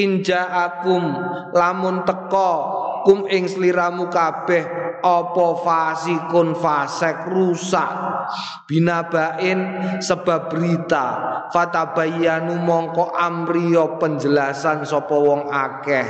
In 0.00 0.24
ja'akum 0.24 1.12
lamun 1.52 2.08
teko 2.08 2.52
kum 3.04 3.28
ing 3.28 3.52
sliramu 3.52 4.08
kabeh 4.08 4.64
apa 5.02 5.46
fasikun 5.64 6.56
fasek 6.56 7.32
rusak. 7.32 7.90
Binabain 8.70 9.60
sebab 9.98 10.52
berita 10.52 11.06
fatabayanu 11.50 12.56
mongko 12.62 13.10
amriyo 13.16 13.98
penjelasan 13.98 14.86
sapa 14.86 15.16
wong 15.16 15.50
akeh. 15.50 16.06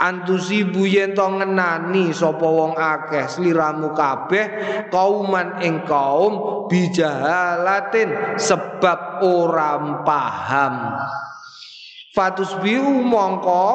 Antusibu 0.00 0.88
yen 0.88 1.12
to 1.12 1.24
ngenani 1.28 2.10
sapa 2.16 2.44
wong 2.44 2.74
akeh 2.74 3.28
sliramu 3.28 3.92
kabeh 3.92 4.46
kauman 4.88 5.60
ing 5.60 5.84
kaum 5.84 6.66
bijahalatin 6.72 8.40
sebab 8.40 9.22
ora 9.24 9.76
paham 10.02 10.74
Fatusbihu 12.12 13.08
mongko 13.08 13.68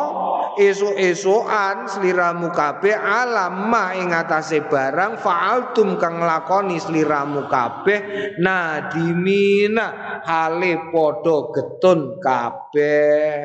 esuk-esukan 0.62 1.90
sliramu 1.90 2.54
kabeh 2.54 2.94
alam 2.94 3.66
ma 3.66 3.98
ing 3.98 4.14
atase 4.14 4.62
barang 4.62 5.18
fa'altum 5.18 5.98
kang 5.98 6.22
nglakoni 6.22 6.78
sliramu 6.78 7.50
kabeh 7.50 7.98
nadimina 8.38 10.22
hale 10.22 10.94
padha 10.94 11.50
getun 11.50 12.22
kabeh. 12.22 13.42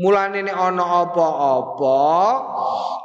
Mulane 0.00 0.40
nek 0.40 0.56
ana 0.56 1.04
apa-apa 1.04 2.00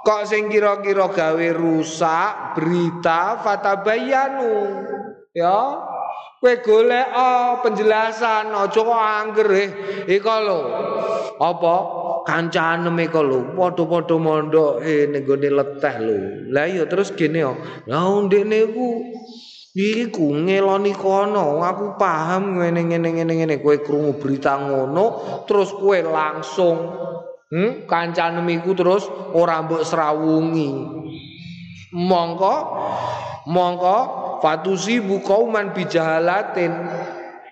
kok 0.08 0.24
sing 0.24 0.48
kira-kira 0.48 1.12
gawe 1.12 1.48
rusak 1.52 2.56
berita 2.56 3.44
fatabayanu 3.44 4.56
ya 5.36 5.60
Kowe 6.43 6.60
golek 6.60 7.08
oh, 7.15 7.63
penjelasan 7.63 8.51
aja 8.51 8.82
kok 8.84 8.91
angger 8.91 9.49
eh. 9.56 9.69
Iko 10.12 10.36
lho. 10.43 10.60
Apa 11.39 11.75
kancane 12.27 12.91
meko 12.91 13.23
lho 13.23 13.39
padha-padha 13.56 14.19
mondok 14.19 14.84
eh 14.84 15.08
ning 15.08 15.23
gone 15.23 15.47
leteh 15.47 15.95
lho. 16.03 16.17
Lah 16.51 16.67
iya 16.67 16.84
terus 16.84 17.15
gene 17.15 17.47
yo. 17.47 17.56
Lah 17.88 18.03
ndekne 18.27 18.75
ku 18.75 19.15
iku 19.71 20.36
ngeloni 20.36 20.91
kono. 20.99 21.63
Aku 21.63 21.95
paham 21.95 22.60
ngene 22.60 22.91
ngene 22.91 23.23
ngene 23.23 23.34
ngene 23.39 23.56
kowe 23.63 23.79
krungu 23.79 24.19
berita 24.19 24.60
ngono 24.60 25.03
terus 25.47 25.71
kowe 25.71 25.95
langsung 25.95 26.75
hmm, 27.56 27.88
kancane 27.88 28.43
miku 28.43 28.75
terus 28.75 29.08
ora 29.32 29.63
mbok 29.63 29.88
srawungi. 29.88 30.71
Mongko 31.95 32.56
mongko 33.47 34.22
fatusibu 34.43 35.23
kauman 35.23 35.71
bijahalatin. 35.71 36.75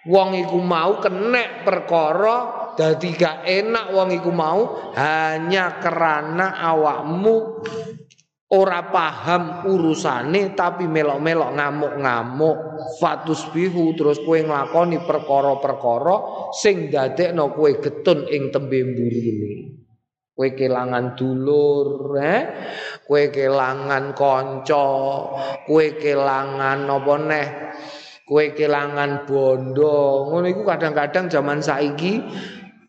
Wong 0.01 0.33
iku 0.33 0.57
mau 0.57 0.97
kenek 0.97 1.63
perkara 1.63 2.69
dadi 2.73 3.13
gak 3.13 3.45
enak 3.45 3.93
wong 3.93 4.09
iku 4.17 4.33
mau 4.33 4.91
hanya 4.97 5.77
karena 5.77 6.57
awakmu 6.57 7.61
ora 8.49 8.89
paham 8.89 9.69
urusane 9.69 10.57
tapi 10.57 10.89
melok-melok 10.89 11.53
ngamuk-ngamuk. 11.53 12.57
Fatusbihu 12.97 13.93
terus 13.93 14.19
kowe 14.25 14.41
nglakoni 14.41 15.05
perkara-perkara 15.05 16.49
sing 16.57 16.89
dadekno 16.89 17.53
kowe 17.53 17.69
getun 17.77 18.25
ing 18.25 18.49
tembe 18.49 18.81
mburine 18.81 19.80
kowe 20.41 20.57
kelangan 20.57 21.13
dulur 21.13 22.17
eh 22.17 22.41
kowe 23.05 23.29
kelangan 23.29 24.17
kanca 24.17 24.89
kowe 25.69 25.85
kelangan 26.01 26.89
apa 26.89 27.13
neh? 27.21 27.47
Kowe 28.25 28.45
kelangan 28.57 29.29
bondo. 29.29 30.33
Ngono 30.33 30.49
iku 30.49 30.65
kadang-kadang 30.65 31.29
zaman 31.29 31.61
saiki 31.61 32.25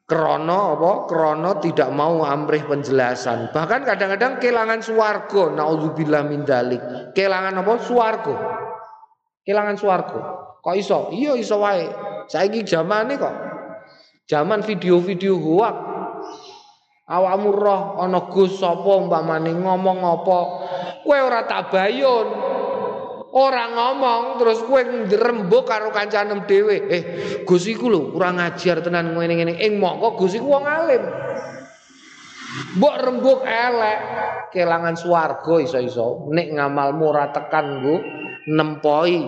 krono 0.09 0.81
apa? 0.81 0.93
Krono 1.05 1.61
tidak 1.61 1.93
mau 1.93 2.25
amrih 2.25 2.65
penjelasan. 2.65 3.53
Bahkan 3.53 3.85
kadang-kadang 3.85 4.41
kelangan 4.41 4.81
swarga 4.81 5.53
naudzubillah 5.53 6.25
min 6.25 6.49
dalik 6.49 7.13
kelangan 7.13 7.61
apa? 7.61 7.73
Swarga. 7.85 8.37
Kelangan 9.45 9.77
swarga. 9.77 10.21
Kok 10.65 10.77
iso? 10.81 11.13
Iya 11.13 11.37
iso 11.37 11.61
wae. 11.61 11.85
Saiki 12.33 12.65
zamane 12.65 13.21
kok. 13.21 13.35
Zaman 14.25 14.65
video-video 14.65 15.37
hoak 15.37 15.92
awakmu 17.13 17.53
roh 17.53 18.01
ana 18.01 18.25
Gus 18.33 18.57
sapa 18.57 18.97
umpamane 18.97 19.53
ngomong 19.53 20.01
apa? 20.01 20.39
Kowe 21.05 21.19
ora 21.21 21.45
tabayun. 21.45 22.29
Ora 23.33 23.65
ngomong 23.69 24.41
terus 24.41 24.65
kowe 24.65 24.81
ngrembug 24.81 25.69
karo 25.69 25.93
kancanem 25.93 26.49
dhewe. 26.49 26.77
Eh 26.89 27.03
Gus 27.45 27.69
iku 27.69 27.93
lho 27.93 28.17
ora 28.17 28.33
ngajar 28.33 28.81
tenan 28.81 29.13
ngene-ngene. 29.13 29.61
Ing 29.61 29.77
mongko 29.77 30.17
Gus 30.17 30.33
iku 30.41 30.57
wong 30.57 30.65
alim. 30.65 31.05
Mbok 32.77 32.95
rembug 33.01 33.41
elek 33.45 33.99
kelangan 34.53 34.97
swarga 34.97 35.55
iso-iso. 35.61 36.29
Nek 36.33 36.49
ngamalmu 36.57 37.05
ora 37.13 37.29
tekan 37.33 37.81
nggo 37.81 37.97
nempoi. 38.49 39.21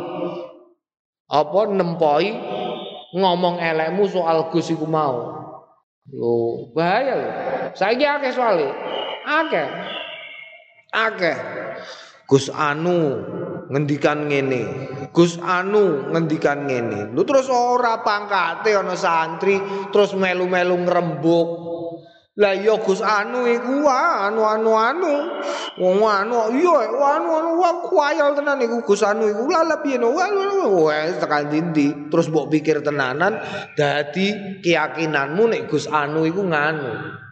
Apa 1.24 1.60
nempoi 1.72 2.28
ngomong 3.16 3.56
elekmu 3.60 4.04
soal 4.08 4.52
Gus 4.52 4.68
iku 4.72 4.84
mau? 4.84 5.44
Lho, 6.12 6.68
bahaya 6.76 7.16
lho. 7.16 7.30
Saiki 7.74 8.06
akeh 8.06 8.30
soalé. 8.30 8.70
Akeh. 9.26 9.68
Akeh. 10.94 11.36
Gus 12.24 12.48
anu 12.50 13.20
ngendikan 13.68 14.30
ngene. 14.30 14.62
Gus 15.14 15.38
Anu 15.38 16.10
ngendikan 16.10 16.66
ngene. 16.66 17.14
Lu 17.14 17.22
terus 17.22 17.46
ora 17.46 18.02
pangkate 18.02 18.74
ana 18.74 18.98
santri 18.98 19.62
terus 19.94 20.10
melu-melu 20.18 20.74
ngrembug. 20.82 21.48
Lah 22.34 22.50
iya 22.50 22.74
Gus 22.82 22.98
Anu 22.98 23.46
iku 23.46 23.86
anu 23.86 24.42
anu 24.42 24.70
anu. 24.74 25.14
Wong 25.78 26.02
anu 26.02 26.50
iya 26.50 26.90
anu 26.90 27.30
anu 27.30 27.50
wah 27.62 27.78
kuayal 27.86 28.34
tenan 28.34 28.58
iku 28.58 28.82
Gus 28.82 29.06
Anu 29.06 29.30
iku 29.30 29.46
lha 29.46 29.78
piye 29.86 30.02
no. 30.02 30.10
Wes 30.10 31.14
tekan 31.22 31.46
dindi 31.46 32.10
terus 32.10 32.26
mbok 32.26 32.50
pikir 32.50 32.82
tenanan 32.82 33.38
dadi 33.78 34.58
keyakinanmu 34.66 35.46
nek 35.46 35.70
Gus 35.70 35.86
Anu 35.86 36.26
iku 36.26 36.42
nganu. 36.42 37.22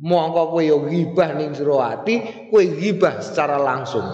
Mongko 0.00 0.56
kowe 0.56 0.62
yo 0.64 0.88
gibah 0.88 1.36
ning 1.36 1.52
jero 1.52 1.84
ati, 1.84 2.48
kowe 2.48 2.64
gibah 2.64 3.20
secara 3.20 3.60
langsung. 3.60 4.08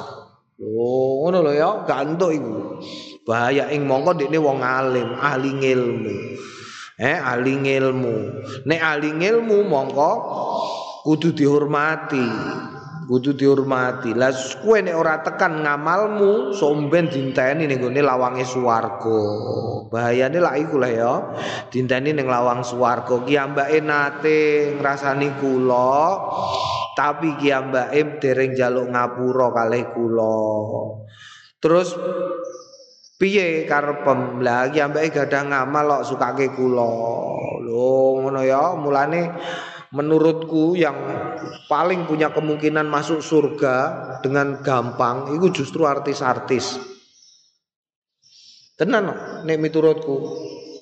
Oh, 0.59 1.22
ngono 1.22 1.46
lho 1.46 1.53
ya, 1.53 1.70
gantuk 1.87 2.33
iku. 2.35 2.83
Bahaya 3.22 3.70
ing 3.70 3.87
mongko 3.87 4.18
dekne 4.18 4.38
wong 4.42 4.64
alim, 4.64 5.14
ahli 5.14 5.53
ilmu. 5.62 6.14
Eh, 6.96 7.18
ahli 7.20 7.61
ilmu. 7.61 8.16
Nek 8.64 8.81
ahli 8.81 9.14
ilmu 9.14 9.62
mongko 9.68 10.11
kudu 11.07 11.37
dihormati. 11.37 12.27
Kudu 13.07 13.38
dihormati. 13.38 14.19
Lah 14.19 14.35
kowe 14.61 14.83
nek 14.83 14.99
ora 14.99 15.23
tekan 15.23 15.62
ngamalmu, 15.62 16.51
somben 16.51 17.07
dinteni 17.07 17.71
ning 17.71 17.79
gone 17.79 18.03
lawange 18.03 18.42
swarga. 18.42 19.23
Bahayane 19.95 20.42
lak 20.42 20.59
iku 20.66 20.77
lah 20.83 20.90
ya. 20.90 21.14
Dinteni 21.71 22.11
ning 22.11 22.27
lawang 22.27 22.66
swarga. 22.66 23.23
Ki 23.23 23.38
ambake 23.38 23.79
nate 23.79 24.75
ngrasani 24.75 25.38
kula. 25.38 26.03
tapi 26.97 27.37
ki 27.37 27.53
ambake 27.53 28.25
dereng 28.25 28.57
jaluk 28.57 28.88
ngapura 28.88 29.53
kalih 29.53 29.85
kula. 29.92 30.40
Terus 31.61 31.92
piye 33.21 33.69
karepem? 33.69 34.40
Lah 34.40 34.73
ki 34.73 34.81
ambake 34.81 35.12
gadah 35.12 35.45
ngamal 35.45 36.01
kok 36.01 36.07
sukake 36.09 36.57
kula. 36.57 36.88
Lho 37.69 38.25
ngono 38.25 38.40
ya, 38.40 38.73
mulane 38.81 39.37
menurutku 39.94 40.75
yang 40.75 40.96
paling 41.70 42.07
punya 42.07 42.35
kemungkinan 42.35 42.87
masuk 42.87 43.22
surga 43.22 43.77
dengan 44.25 44.62
gampang 44.64 45.35
itu 45.35 45.62
justru 45.62 45.87
artis-artis. 45.87 46.79
Tenan 48.77 49.12
nek 49.46 49.59
miturutku. 49.61 50.16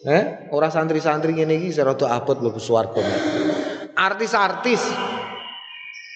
Eh, 0.05 0.53
ora 0.53 0.69
santri-santri 0.69 1.33
ngene 1.33 1.57
iki 1.57 1.73
serada 1.73 2.13
abot 2.13 2.37
mlebu 2.37 2.61
swarga. 2.61 3.01
Artis-artis 3.97 4.85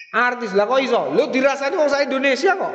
Artis 0.09 0.57
lah 0.57 0.65
kok 0.65 0.81
iso? 0.81 1.13
Lu 1.13 1.29
dirasani 1.29 1.77
wong 1.77 1.89
sak 1.89 2.09
Indonesia 2.09 2.57
kok. 2.57 2.73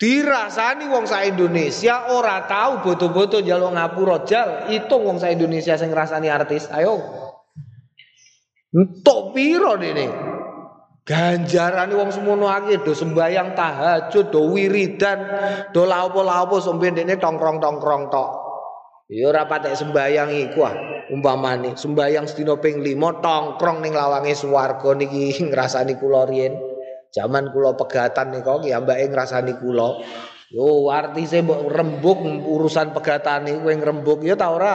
Dirasani 0.00 0.84
wong 0.88 1.04
sak 1.04 1.36
Indonesia 1.36 2.08
ora 2.16 2.48
tahu 2.48 2.80
boto-boto 2.80 3.44
jaluk 3.44 3.76
ngapura 3.76 4.24
jal, 4.24 4.72
itu 4.72 4.96
wong 4.96 5.20
sak 5.20 5.36
Indonesia 5.36 5.76
sing 5.76 5.92
ngrasani 5.92 6.32
artis. 6.32 6.72
Ayo. 6.72 7.23
Entuk 8.74 9.30
piro 9.30 9.78
dene? 9.78 10.10
Ganjaran 11.06 11.94
wong 11.94 12.10
semono 12.10 12.50
akeh 12.50 12.82
do 12.82 12.90
sembayang 12.90 13.54
tahajud, 13.54 14.34
do 14.34 14.50
wiridan, 14.50 15.20
do 15.70 15.86
laopo-laopo 15.86 16.58
sampe 16.58 16.90
dene 16.90 17.14
tongkrong-tongkrong 17.20 18.10
tok. 18.10 18.30
Ya 19.12 19.30
ora 19.30 19.44
patek 19.44 19.78
sembayang 19.78 20.32
iku 20.32 20.64
ah. 20.64 20.74
Umpamane 21.12 21.76
sembayang 21.76 22.24
sedina 22.24 22.56
ping 22.56 22.80
5 22.80 23.20
tongkrong 23.20 23.84
ning 23.84 23.92
lawange 23.92 24.32
swarga 24.32 24.96
niki 24.96 25.36
ngrasani 25.52 25.94
kula 26.00 26.24
riyen. 26.24 26.56
Zaman 27.12 27.52
kula 27.54 27.76
pegatan 27.78 28.34
nika 28.34 28.58
ki 28.64 28.72
ambake 28.74 29.06
ngrasani 29.12 29.54
kula. 29.60 30.00
Yo 30.50 30.88
artise 30.88 31.44
mbok 31.44 31.68
rembug 31.68 32.24
urusan 32.24 32.96
pegatan 32.96 33.44
niku 33.44 33.68
kowe 33.68 33.74
ngrembug 33.76 34.20
ya 34.24 34.34
ta 34.40 34.50
ora. 34.50 34.74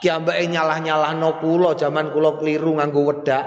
Ki 0.00 0.08
ambake 0.08 0.48
nyalah-nyalahno 0.48 1.44
kula 1.44 1.76
zaman 1.76 2.08
kula 2.08 2.40
kliru 2.40 2.72
nganggo 2.80 3.04
wedak. 3.04 3.44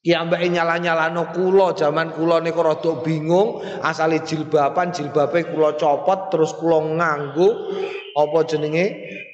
Ki 0.00 0.16
ambake 0.16 0.48
nyalah-nyalahno 0.48 1.36
kula 1.36 1.76
zaman 1.76 2.16
kula 2.16 2.40
niku 2.40 2.64
rada 2.64 2.92
bingung 3.04 3.60
asale 3.84 4.24
jilbaban 4.24 4.96
jilbabe 4.96 5.44
kula 5.52 5.76
copot 5.76 6.32
terus 6.32 6.56
kula 6.56 6.80
nganggo 6.96 7.68
apa 8.16 8.38
jenenge 8.48 8.84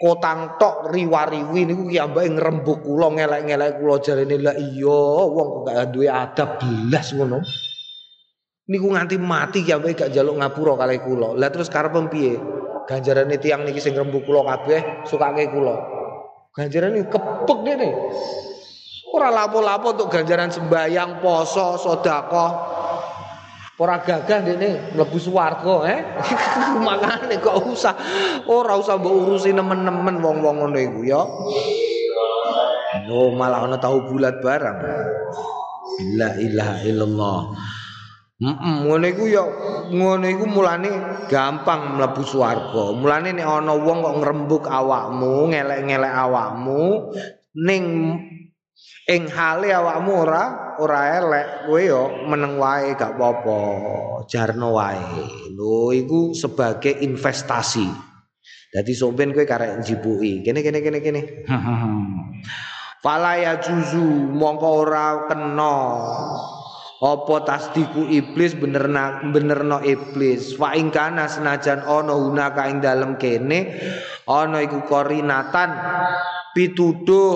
kotang 0.03 0.59
tok 0.59 0.91
riwariwi 0.91 1.71
niku 1.71 1.87
ki 1.87 2.03
ambake 2.03 2.35
ngrembug 2.35 2.83
kula 2.83 3.07
ngelek-ngelek 3.15 3.79
kula 3.79 3.95
jarene 4.03 4.37
la 4.43 4.53
iya 4.59 5.03
wong 5.31 5.49
kok 5.55 5.62
gak 5.71 5.87
duwe 5.95 6.11
adab 6.11 6.59
belas 6.59 7.15
ngono. 7.15 7.38
Niku 8.67 8.91
nganti 8.91 9.23
mati 9.23 9.62
ki 9.62 9.71
ambake 9.71 9.95
gak 10.03 10.11
njaluk 10.11 10.35
ngapura 10.35 10.75
kalih 10.83 10.99
kula. 10.99 11.38
Lah 11.38 11.47
terus 11.55 11.71
karep 11.71 11.95
piye 12.11 12.43
ganjarane 12.88 13.37
tiang 13.38 13.62
niki 13.66 13.79
sing 13.79 13.95
ngrembug 13.95 14.27
kula 14.27 14.42
kabeh 14.47 15.07
sukake 15.07 15.51
kula 15.51 15.77
ganjarane 16.53 17.07
kepek 17.07 17.59
dene 17.64 17.90
ora 19.12 19.29
lapo-lapo 19.29 19.92
untuk 19.92 20.09
ganjaran 20.09 20.49
sembayang 20.49 21.21
poso 21.21 21.77
sedekah 21.79 22.53
Ora 23.83 23.99
gagah 23.99 24.47
dene 24.47 24.95
mlebu 24.95 25.18
swarga, 25.18 25.77
eh. 25.90 26.01
Makane 26.87 27.35
kok 27.42 27.66
usah 27.66 27.90
ora 28.47 28.79
usah 28.79 28.95
mbok 28.95 29.11
urusi 29.27 29.51
nemen-nemen 29.51 30.23
wong-wong 30.23 30.62
ngono 30.62 30.79
iku 30.79 31.01
ya. 31.03 31.18
Oh, 33.11 33.35
malah 33.35 33.66
ana 33.66 33.83
tahu 33.83 34.07
bulat 34.07 34.38
barang. 34.38 34.79
La 36.14 36.31
ilaha 36.38 36.79
illallah. 36.87 37.40
Ngono 38.42 39.07
iku 39.07 39.24
ya 39.31 39.44
ngono 39.94 40.26
iku 40.26 40.44
mulane 40.50 40.90
gampang 41.31 41.94
mlebu 41.94 42.22
swarga. 42.26 42.90
Mulane 42.98 43.31
nek 43.38 43.46
ana 43.46 43.70
wong 43.78 44.02
kok 44.02 44.18
ngrembug 44.18 44.64
awakmu, 44.66 45.55
ngelek-ngelek 45.55 46.11
awakmu 46.11 47.14
ning 47.62 47.85
ing 49.07 49.22
hale 49.31 49.70
awakmu 49.70 50.11
ora 50.26 50.74
ora 50.83 51.22
elek 51.22 51.46
kowe 51.70 51.78
yo 51.78 52.02
meneng 52.26 52.59
wae 52.59 52.98
gak 52.98 53.14
apa-apa 53.14 53.59
jarno 54.26 54.74
wae. 54.74 54.98
Lho 55.55 55.94
iku 55.94 56.35
sebagai 56.35 56.98
investasi. 56.98 57.87
Dadi 58.74 58.92
somben 58.96 59.31
kowe 59.31 59.46
karek 59.46 59.87
njipuki 59.87 60.42
kene 60.42 60.66
kene 60.66 60.83
kene 60.83 60.98
kene. 60.98 61.20
Fala 63.02 63.35
ya 63.35 63.59
juzu 63.59 64.31
mongko 64.35 64.68
ora 64.87 65.26
kena 65.31 65.74
apa 67.03 67.43
tasdiku 67.43 68.07
iblis 68.07 68.55
bener 68.55 68.87
benerno 69.35 69.83
iblis? 69.83 70.55
Fa 70.55 70.79
ing 70.79 70.95
kana 70.95 71.27
senajan 71.27 71.83
ana 71.83 72.15
hunaka 72.15 72.71
ing 72.71 72.79
dalem 72.79 73.19
kene 73.19 73.75
ana 74.31 74.62
iku 74.62 74.87
korinatan 74.87 75.75
pituduh 76.55 77.35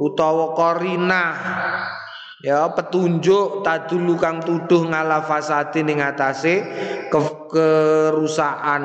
utawa 0.00 0.56
korinah. 0.56 1.36
Ya 2.44 2.68
petunjuk 2.72 3.64
tadulu 3.64 4.20
kang 4.20 4.44
tuduh 4.44 4.84
ngala 4.88 5.24
fasati 5.24 5.80
ning 5.80 6.00
atase 6.00 6.60
ke 7.08 7.20
kerusakan. 7.48 8.84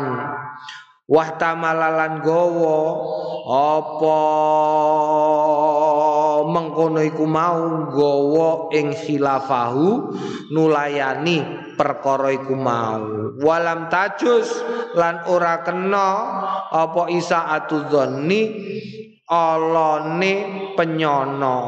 Wah 1.10 1.29
tamalalan 1.36 2.23
gowo 2.23 2.79
apa 3.49 4.21
mengkono 6.47 7.04
iku 7.04 7.25
mau 7.28 7.89
gowo 7.91 8.71
ing 8.71 8.95
khilafahu 8.95 10.15
nulayani 10.54 11.71
perkara 11.75 12.32
iku 12.32 12.56
mau 12.56 13.36
walam 13.41 13.91
tajus 13.91 14.62
lan 14.95 15.25
ora 15.28 15.65
kena 15.65 16.10
apa 16.71 17.12
isa 17.12 17.52
atudzonni 17.56 18.41
alane 19.28 20.36
penyono 20.78 21.60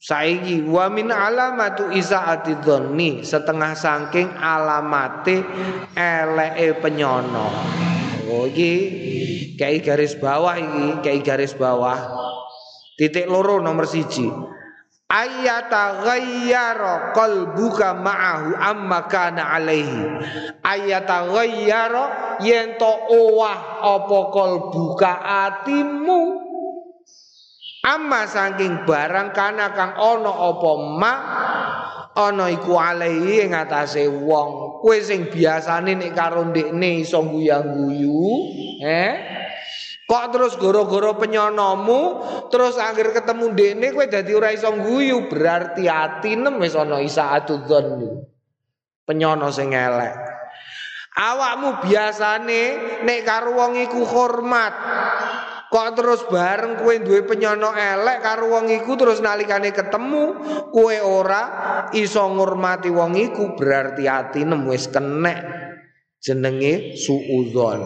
Saiki 0.00 0.64
wa 0.64 0.88
min 0.88 1.12
alamatu 1.12 1.92
isaati 1.92 2.56
dzanni 2.64 3.20
setengah 3.20 3.76
saking 3.76 4.32
alamate 4.32 5.44
eleke 5.92 6.80
penyono. 6.80 7.52
Oh 8.32 8.48
iki 8.48 8.72
garis 9.60 10.16
bawah 10.16 10.56
iki, 10.56 11.04
garis 11.20 11.52
bawah. 11.52 12.29
Titik 13.00 13.32
loro 13.32 13.56
nomor 13.64 13.88
siji. 13.88 14.28
Ayata 15.08 16.04
ghayyara 16.04 17.16
qalbuka 17.16 17.96
ma'ahu 17.96 18.60
amma 18.60 19.08
kana 19.08 19.56
alaihi. 19.56 20.04
Ayata 20.60 21.24
ghayyara 21.32 22.36
yen 22.44 22.76
to 22.76 22.92
owah 23.08 23.80
apa 23.80 24.18
qalbuka 24.28 25.16
atimu 25.48 26.50
Amma 27.80 28.28
saking 28.28 28.84
barang 28.84 29.32
kana 29.32 29.72
kang 29.72 29.96
ana 29.96 30.28
apa 30.52 30.72
ma 31.00 31.14
ana 32.12 32.52
iku 32.52 32.76
alaihi 32.76 33.48
ing 33.48 33.56
atase 33.56 34.04
wong. 34.04 34.84
Kowe 34.84 35.00
sing 35.00 35.32
biasane 35.32 35.96
nek 35.96 36.12
karo 36.12 36.44
ndekne 36.52 37.00
iso 37.00 37.24
guyang-guyu, 37.24 38.20
eh? 38.84 39.39
Kok 40.10 40.24
terus 40.34 40.58
gara-gara 40.58 41.14
penyonomu 41.14 42.02
terus 42.50 42.74
akhir 42.82 43.14
ketemu 43.14 43.54
ndekne 43.54 43.94
kowe 43.94 44.10
dadi 44.10 44.34
ora 44.34 44.50
iso 44.50 44.74
guyu, 44.74 45.30
berarti 45.30 45.86
atine 45.86 46.50
wis 46.58 46.74
ana 46.74 46.98
isa 46.98 47.30
atudzon. 47.38 48.18
Penyono 49.06 49.54
sing 49.54 49.70
elek. 49.70 50.10
Awakmu 51.14 51.86
biasane 51.86 52.62
nek 53.06 53.20
karo 53.22 53.54
wong 53.54 53.78
iku 53.86 54.02
hormat. 54.02 54.74
Kok 55.70 55.88
terus 55.94 56.26
bareng 56.26 56.82
kue 56.82 56.98
duwe 57.06 57.22
penyono 57.22 57.70
elek 57.70 58.18
karo 58.18 58.50
wong 58.50 58.66
iku 58.66 58.98
terus 58.98 59.22
nalikane 59.22 59.70
ketemu 59.70 60.42
kue 60.74 60.98
ora 60.98 61.86
iso 61.94 62.26
ngurmati 62.26 62.90
wong 62.90 63.14
iku 63.14 63.54
berarti 63.54 64.10
hati 64.10 64.42
nemu 64.42 64.74
wis 64.74 64.90
kenek 64.90 65.38
jenenge 66.18 66.98
suudzon. 66.98 67.82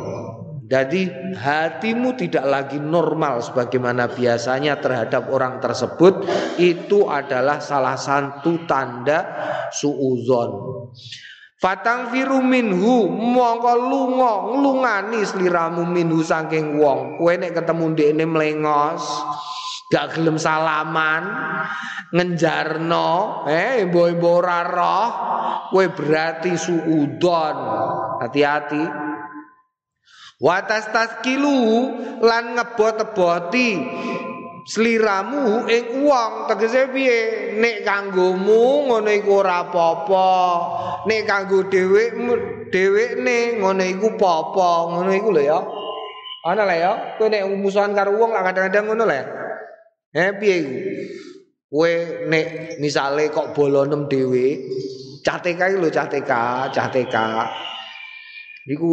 Jadi 0.64 1.36
hatimu 1.36 2.16
tidak 2.16 2.48
lagi 2.48 2.80
normal 2.80 3.44
sebagaimana 3.44 4.08
biasanya 4.08 4.80
terhadap 4.80 5.28
orang 5.28 5.60
tersebut 5.60 6.24
itu 6.56 7.04
adalah 7.04 7.60
salah 7.60 8.00
satu 8.00 8.64
tanda 8.64 9.28
suudzon. 9.68 10.50
Fatang 11.60 12.08
firu 12.08 12.40
minhu 12.40 13.12
mongko 13.12 13.72
lunga 13.76 14.32
nglungani 14.56 15.20
sliramu 15.28 15.84
minhu 15.84 16.24
saking 16.24 16.80
wong. 16.80 17.20
Kowe 17.20 17.32
nek 17.36 17.60
ketemu 17.60 17.84
ndekne 17.92 18.24
mlengos, 18.24 19.04
gak 19.92 20.16
gelem 20.16 20.40
salaman, 20.40 21.28
ngenjarno, 22.08 23.44
eh 23.52 23.84
mbok 23.84 24.16
ora 24.24 24.60
roh, 24.64 25.10
berarti 25.76 26.56
suudon. 26.56 27.56
Hati-hati. 28.24 29.03
Watas 30.42 30.90
taskilu 30.90 31.94
lan 32.18 32.58
ngebot-eboti 32.58 33.70
sliramu 34.66 35.70
ing 35.70 36.02
uang. 36.02 36.50
Tegese 36.50 36.90
piye? 36.90 37.54
Nek 37.60 37.86
kanggomu 37.86 38.90
ngono 38.90 39.10
iku 39.14 39.44
ora 39.44 39.68
apa-apa. 39.68 40.30
Nek 41.06 41.22
kanggo 41.28 41.70
dhewek 41.70 42.18
dhewekne 42.74 43.62
ngono 43.62 43.84
iku 43.86 44.18
apa-apa. 44.18 44.70
Ngono 44.90 45.10
iku 45.14 45.28
lho 45.30 45.42
ya. 45.44 45.58
Ana 46.44 46.66
lah 46.66 46.76
ya. 46.76 46.92
Kowe 47.16 47.30
nek 47.30 47.46
musuhan 47.54 47.94
karo 47.94 48.18
wong 48.18 48.34
lah 48.34 48.42
kadang-kadang 48.42 48.90
ngono 48.90 49.04
lah 49.06 49.22
eh 50.14 50.30
piye 50.38 50.54
iku? 50.62 50.76
Kowe 51.70 51.92
nek 52.26 52.78
misale 52.82 53.30
kok 53.30 53.54
bolonem 53.54 54.10
dhewe 54.10 54.58
cah 55.24 55.38
TK 55.40 55.78
lho 55.80 55.88
cah 55.88 56.06
TK 56.90 57.12
iku 58.68 58.92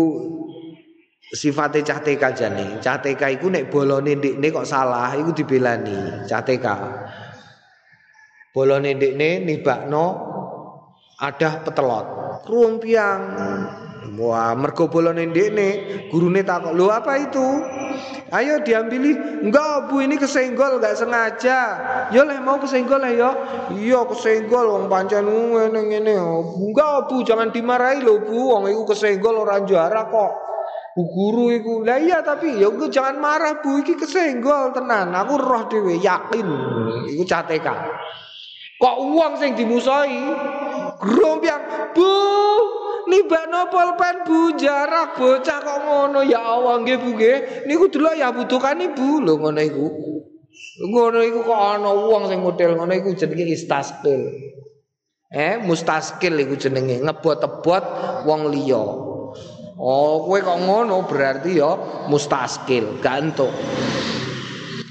sifate 1.32 1.80
cah 1.82 2.04
TK 2.04 2.24
jane. 2.36 2.66
Cah 2.84 3.00
TK 3.00 3.40
iku 3.40 3.48
nek 3.48 3.72
bolone 3.72 4.20
ndekne 4.20 4.48
kok 4.52 4.68
salah 4.68 5.16
iku 5.16 5.32
dibelani 5.32 6.28
cah 6.28 6.44
TK. 6.44 6.68
Bolone 8.52 8.92
ndekne 9.00 9.48
nibakno 9.48 10.06
ada 11.16 11.64
petelot. 11.64 12.08
Rumpiang. 12.44 13.22
Wah, 14.12 14.52
mergo 14.60 14.92
bolone 14.92 15.24
ndekne 15.32 15.68
gurune 16.12 16.44
takok, 16.44 16.76
"Lho 16.76 16.92
apa 16.92 17.16
itu?" 17.16 17.48
Ayo 18.32 18.64
diambili. 18.64 19.16
Enggak, 19.44 19.92
Bu, 19.92 20.04
ini 20.04 20.16
kesenggol 20.16 20.80
enggak 20.80 20.96
sengaja. 21.00 21.60
Ya 22.16 22.22
leh 22.24 22.40
mau 22.40 22.60
kesenggol 22.60 23.04
ya. 23.12 23.36
Iya, 23.76 24.08
kesenggol 24.08 24.72
wong 24.72 24.84
pancen 24.88 25.28
ngene 25.28 25.80
ngene. 25.92 26.16
Enggak, 26.60 27.12
Bu, 27.12 27.24
jangan 27.28 27.52
dimarahi 27.52 28.04
lho, 28.04 28.24
Bu. 28.24 28.56
Wong 28.56 28.72
iku 28.72 28.84
kesenggol 28.96 29.36
ora 29.36 29.60
juara 29.64 30.08
kok. 30.08 30.51
Bu 30.92 31.04
guru 31.08 31.46
iku. 31.56 31.74
Lah 31.88 31.98
iya 32.00 32.20
tapi 32.20 32.60
ya 32.60 32.68
gue 32.68 32.92
jangan 32.92 33.16
marah 33.16 33.64
Bu 33.64 33.80
iki 33.80 33.96
kesenggol 33.96 34.76
tenan. 34.76 35.16
Aku 35.16 35.40
roh 35.40 35.64
dhewe 35.72 35.96
yakin. 35.96 36.48
Iku 37.16 37.24
CTK. 37.24 37.68
Kok 38.82 38.98
uang 39.14 39.38
sing 39.38 39.54
dimusahi? 39.54 40.26
Grombyang, 40.98 41.94
Bu. 41.94 42.14
Nibakno 43.08 43.68
pulpen 43.70 44.24
Bu 44.26 44.56
jarak 44.58 45.18
bocah 45.18 45.60
kok 45.62 45.80
ngono 45.84 46.22
ya 46.26 46.42
Allah 46.42 46.82
nggih 46.82 46.98
Bu 47.00 47.10
nggih. 47.16 47.38
Niku 47.70 47.90
delok 47.92 48.16
ya 48.18 48.32
butuhkan 48.32 48.82
Ibu 48.82 49.22
lho 49.22 49.34
ngono 49.38 49.62
iku. 49.62 49.88
Ngono 50.82 51.20
iku 51.24 51.40
kok 51.46 51.60
ana 51.60 51.92
wong 51.92 52.30
sing 52.30 52.40
model 52.42 52.78
ngono 52.78 52.94
iku 52.96 53.14
jenenge 53.16 53.54
istaskil. 53.54 54.32
Eh 55.32 55.64
mustaskil 55.64 56.36
iku 56.42 56.60
jenenge 56.60 57.00
ngebot-ebot 57.00 57.86
wong 58.28 58.52
liya. 58.52 59.11
Oh, 59.82 60.30
kowe 60.30 60.38
kok 60.38 60.62
ngono 60.62 61.10
berarti 61.10 61.58
ya 61.58 61.74
mustaskil, 62.06 63.02
gantuk. 63.02 63.50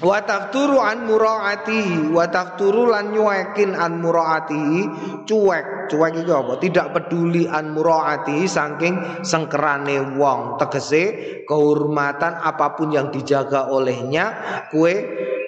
Wa 0.00 0.24
tafturu 0.24 0.80
an 0.80 1.04
muraati 1.04 2.08
wa 2.08 2.24
tafturu 2.26 2.88
lan 2.90 3.14
nyuekin 3.14 3.76
an 3.76 4.02
muraati 4.02 4.88
cuek. 5.28 5.92
Cuek 5.92 6.12
itu 6.24 6.32
apa? 6.32 6.56
Tidak 6.56 6.86
peduli 6.90 7.44
an 7.44 7.76
muraati 7.76 8.48
saking 8.48 9.22
sengkerane 9.22 10.16
wong. 10.18 10.56
Tegese 10.58 11.04
kehormatan 11.44 12.40
apa 12.40 12.74
pun 12.74 12.90
yang 12.90 13.12
dijaga 13.12 13.68
olehnya 13.68 14.32
kue 14.72 15.04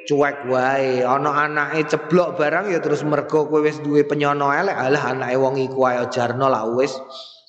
cuek 0.07 0.47
wae 0.53 1.01
ana 1.01 1.49
anake 1.49 1.89
ceblok 1.89 2.37
barang 2.37 2.71
ya 2.71 2.79
terus 2.83 3.07
mergo 3.07 3.47
kowe 3.47 3.63
wis 3.63 3.81
duwe 3.81 4.03
penyono 4.03 4.51
elek 4.51 4.75
alah 4.75 5.15
anake 5.15 5.37
wong 5.39 5.57
iku 5.63 5.81
ayo 5.89 6.11
jarno 6.11 6.51
lah 6.51 6.67
wis 6.75 6.99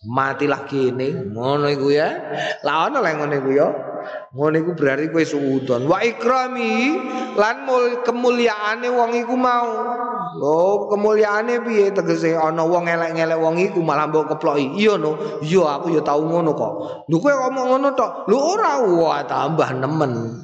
matilah 0.04 0.68
kene. 0.68 1.32
Ngono 1.32 1.68
iku 1.72 1.88
ya. 1.92 2.10
La 2.64 2.88
ono 2.88 3.00
lek 3.00 3.14
ngono 3.20 3.34
iku 3.40 3.52
ya. 3.56 3.68
Ngono 4.36 4.56
iku 4.60 4.72
berarti 4.76 5.08
kowe 5.10 5.24
suudon. 5.24 5.88
Wa 5.88 6.04
ikrami 6.04 7.00
lan 7.40 7.64
mul 7.64 8.04
kemuliaane 8.04 8.88
wong 8.92 9.12
iku 9.24 9.36
mau. 9.40 9.72
Lho 10.34 10.92
kemuliaane 10.92 11.64
piye 11.64 11.96
tegese 11.96 12.36
ana 12.36 12.68
wong 12.68 12.90
elek-elek 12.90 13.40
wong 13.40 13.56
iku 13.64 13.80
malah 13.80 14.12
mbok 14.12 14.36
keploki. 14.36 14.76
Iya 14.76 15.00
no. 15.00 15.40
Iya 15.40 15.80
aku 15.80 15.96
ya 15.96 16.02
tau 16.04 16.24
ngono 16.24 16.52
kok. 16.52 16.74
Lho 17.08 17.18
kowe 17.24 17.34
ngomong 17.34 17.66
ngono 17.72 17.88
tok. 17.96 18.28
Lho 18.28 18.38
ora. 18.38 18.84
Wah 18.84 19.24
tambah 19.24 19.70
nemen. 19.80 20.44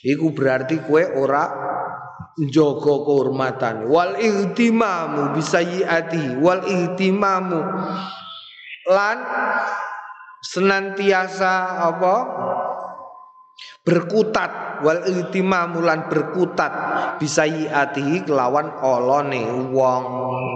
Iku 0.00 0.32
berarti 0.32 0.80
kowe 0.80 1.02
ora 1.20 1.44
njaga 2.40 2.94
kehormatan. 3.04 3.92
Wal 3.92 4.16
ihtimamu 4.16 5.36
bisayiati 5.36 6.40
wal 6.40 6.64
ihtimamu 6.64 7.60
lan 8.88 9.18
senantiasa 10.40 11.84
apa? 11.84 12.14
Berkutat. 13.84 14.80
Wal 14.80 15.04
iltimamu 15.04 15.84
berkutat. 16.08 16.72
Bisa 17.20 17.44
yiati 17.44 18.24
kelawan 18.24 18.72
olone 18.80 19.44
wong. 19.72 20.04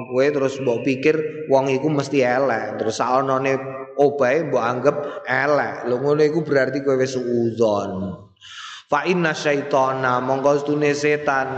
Kowe 0.09 0.27
terus 0.33 0.57
mbok 0.61 0.81
pikir 0.85 1.49
wong 1.53 1.69
iku 1.69 1.93
mesti 1.93 2.25
elek. 2.25 2.81
Terus 2.81 2.97
saonone 2.97 3.53
obahe 4.01 4.49
mbok 4.49 4.65
anggap 4.65 4.97
elek. 5.29 5.85
Lho 5.89 6.01
ngono 6.01 6.23
iku 6.25 6.41
berarti 6.41 6.81
kowe 6.81 6.97
wis 6.97 7.17
uzon. 7.21 8.17
Fa 8.89 9.05
inna 9.09 9.33
syaitana 9.33 10.21
monggo 10.21 10.61
setan 10.93 11.49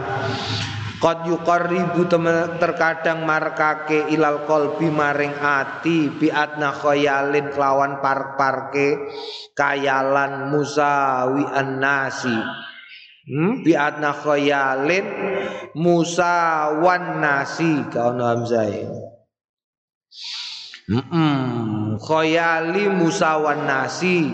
Qad 0.96 1.28
yuqarribu 1.28 2.08
terkadang 2.56 3.28
markake 3.28 4.08
ilal 4.16 4.48
qalbi 4.48 4.88
maring 4.88 5.36
ati 5.36 6.08
biatna 6.08 6.72
khayalin 6.72 7.52
kelawan 7.52 8.00
par-parke 8.00 9.04
kayalan 9.52 10.48
musawi 10.48 11.44
nasi 11.76 12.32
Hmm, 13.26 13.66
biatna 13.66 14.14
khayalin 14.14 15.02
musawan 15.74 17.18
nasi 17.18 17.82
kaono 17.90 18.22
hamzah. 18.22 18.70
Hmm, 20.86 21.98
khayali 21.98 22.86
musawan 22.86 23.66
nasi 23.66 24.30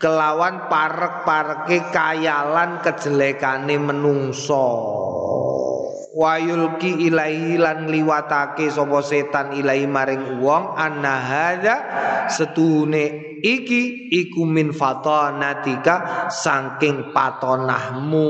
kelawan 0.00 0.72
parek-pareke 0.72 1.92
kayalan 1.92 2.80
kejelekane 2.80 3.76
menungso 3.76 4.66
wayulki 6.10 7.06
ilahi 7.06 7.54
lan 7.54 7.86
liwatake 7.86 8.66
sapa 8.66 8.98
setan 8.98 9.54
ilahi 9.54 9.86
maring 9.86 10.42
wong 10.42 10.74
anna 10.74 11.14
hadza 11.22 11.76
setune 12.26 13.38
iki 13.40 14.10
iku 14.12 14.42
min 14.44 14.74
fatanatika 14.74 16.26
saking 16.28 17.14
patonahmu. 17.14 18.26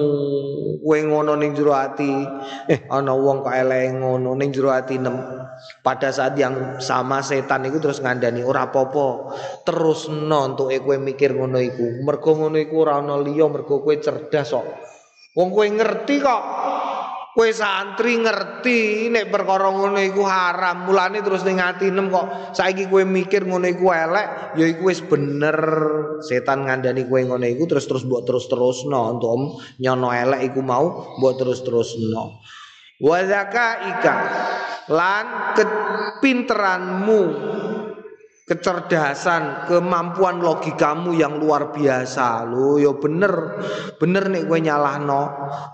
Kowe 0.81 0.99
ngono 1.05 1.37
ning 1.37 1.53
jero 1.53 1.77
ati? 1.77 2.25
Eh 2.71 2.89
ana 2.89 3.13
wong 3.13 3.45
kok 3.45 3.53
elek 3.53 4.01
ngono 4.01 4.33
ning 4.39 4.49
jero 4.55 4.73
ati 4.73 4.97
nem? 4.97 5.17
Pada 5.85 6.09
saat 6.09 6.41
yang 6.41 6.81
sama 6.81 7.21
setan 7.21 7.69
iku 7.69 7.85
terus 7.85 8.01
ngandani 8.01 8.41
ora 8.41 8.73
apa-apa 8.73 9.37
terus 9.69 10.09
no 10.09 10.49
untuk 10.49 10.73
kowe 10.73 10.97
mikir 10.97 11.37
ngono 11.37 11.61
iku. 11.61 12.01
Mergo 12.05 12.31
ngono 12.39 12.57
iku 12.57 12.75
ora 12.87 13.01
ana 13.03 13.21
liya 13.21 13.49
mergo 13.51 13.83
kowe 13.85 13.97
cerdas 14.01 14.53
kok. 14.57 14.67
Wong 15.37 15.49
kowe 15.53 15.67
ngerti 15.69 16.17
kok 16.23 16.43
Kowe 17.31 17.47
santri 17.55 18.19
ngerti 18.19 19.07
nek 19.07 19.31
perkara 19.31 19.71
ngono 19.71 20.03
iku 20.03 20.27
haram, 20.27 20.83
mulane 20.91 21.23
terus 21.23 21.47
ning 21.47 21.63
atinem 21.63 22.11
kok 22.11 22.59
saiki 22.59 22.91
kowe 22.91 23.07
mikir 23.07 23.47
ngono 23.47 23.71
iku 23.71 23.87
elek, 23.95 24.59
ya 24.59 24.67
iku 24.67 24.91
wis 24.91 24.99
bener. 25.07 25.59
Setan 26.27 26.67
ngandani 26.67 27.07
kowe 27.07 27.23
ngono 27.23 27.47
iku 27.47 27.71
terus 27.71 27.87
terus 27.87 28.03
mbok 28.03 28.27
terus-terusno 28.27 29.15
untuk 29.15 29.63
nyono 29.79 30.11
elek 30.11 30.51
iku 30.51 30.59
mau 30.59 31.15
mbok 31.23 31.35
terus-terusno. 31.39 32.43
Wa 32.99 33.19
zakaika 33.23 34.17
lan 34.91 35.55
kepinteranmu 35.55 37.23
kecerdasan, 38.51 39.71
kemampuan 39.71 40.43
logikamu 40.43 41.15
yang 41.15 41.39
luar 41.39 41.71
biasa. 41.71 42.43
Lo 42.51 42.83
yo 42.83 42.99
bener, 42.99 43.63
bener 43.95 44.27
nih 44.27 44.43
gue 44.43 44.59
nyalahno. 44.59 45.23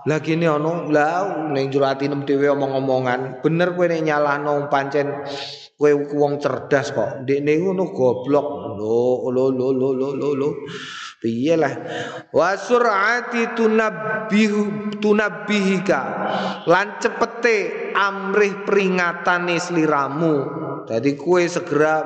Lagi 0.05 0.37
nih 0.37 0.53
ono, 0.53 0.85
lah 0.93 1.49
neng 1.49 1.73
jurati 1.73 2.05
nem 2.05 2.21
dewe 2.21 2.53
omong-omongan. 2.53 3.41
Bener 3.41 3.73
gue 3.73 3.89
nih 3.89 4.13
nyalahno 4.13 4.69
pancen 4.69 5.25
gue 5.73 5.91
uang 6.13 6.37
cerdas 6.37 6.93
kok. 6.93 7.25
Dek 7.25 7.41
nih 7.41 7.65
ngono 7.65 7.89
goblok. 7.89 8.77
Lo 8.77 9.25
lo 9.33 9.49
lo 9.49 9.73
lo 9.73 9.89
lo 9.97 10.09
lo 10.13 10.29
lo. 10.37 10.49
Piye 11.17 11.57
lah 11.57 11.73
wa 12.29 12.53
sur'ati 12.53 13.57
tunabbihu 13.57 14.93
tunabbihika 15.01 16.01
lan 16.69 17.01
cepete 17.01 17.89
amrih 17.97 18.61
peringatane 18.61 19.57
sliramu. 19.57 20.35
Jadi 20.85 21.17
kue 21.17 21.49
segera 21.49 22.05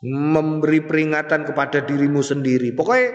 memberi 0.00 0.80
peringatan 0.80 1.44
kepada 1.44 1.84
dirimu 1.84 2.24
sendiri. 2.24 2.72
Pokoknya 2.72 3.08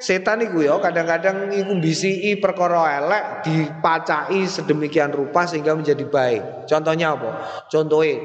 setan 0.00 0.40
itu 0.40 0.64
ya 0.64 0.80
kadang-kadang 0.80 1.52
iku 1.52 1.76
bisi 1.76 2.32
perkara 2.40 3.04
elek 3.04 3.24
dipacai 3.44 4.48
sedemikian 4.48 5.12
rupa 5.12 5.44
sehingga 5.44 5.76
menjadi 5.76 6.04
baik. 6.08 6.42
Contohnya 6.68 7.12
apa? 7.12 7.30
Contohnya 7.68 8.16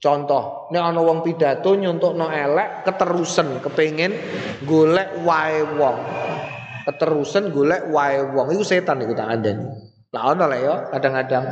Contoh, 0.00 0.72
nek 0.72 0.80
ana 0.80 1.04
wong 1.04 1.20
pidato 1.20 1.76
nyontukno 1.76 2.32
elek 2.32 2.88
keterusan 2.88 3.60
kepengen 3.60 4.16
golek 4.64 5.12
wae 5.28 5.60
wong. 5.76 5.96
Keterusan 6.88 7.52
golek 7.52 7.92
wae 7.92 8.24
wong 8.32 8.48
iku 8.56 8.64
setan 8.64 9.04
iku 9.04 9.12
tak 9.12 9.28
andani. 9.28 9.68
Lah 10.16 10.32
ana 10.32 10.48
lah 10.48 10.56
ya 10.56 10.74
kadang-kadang 10.88 11.44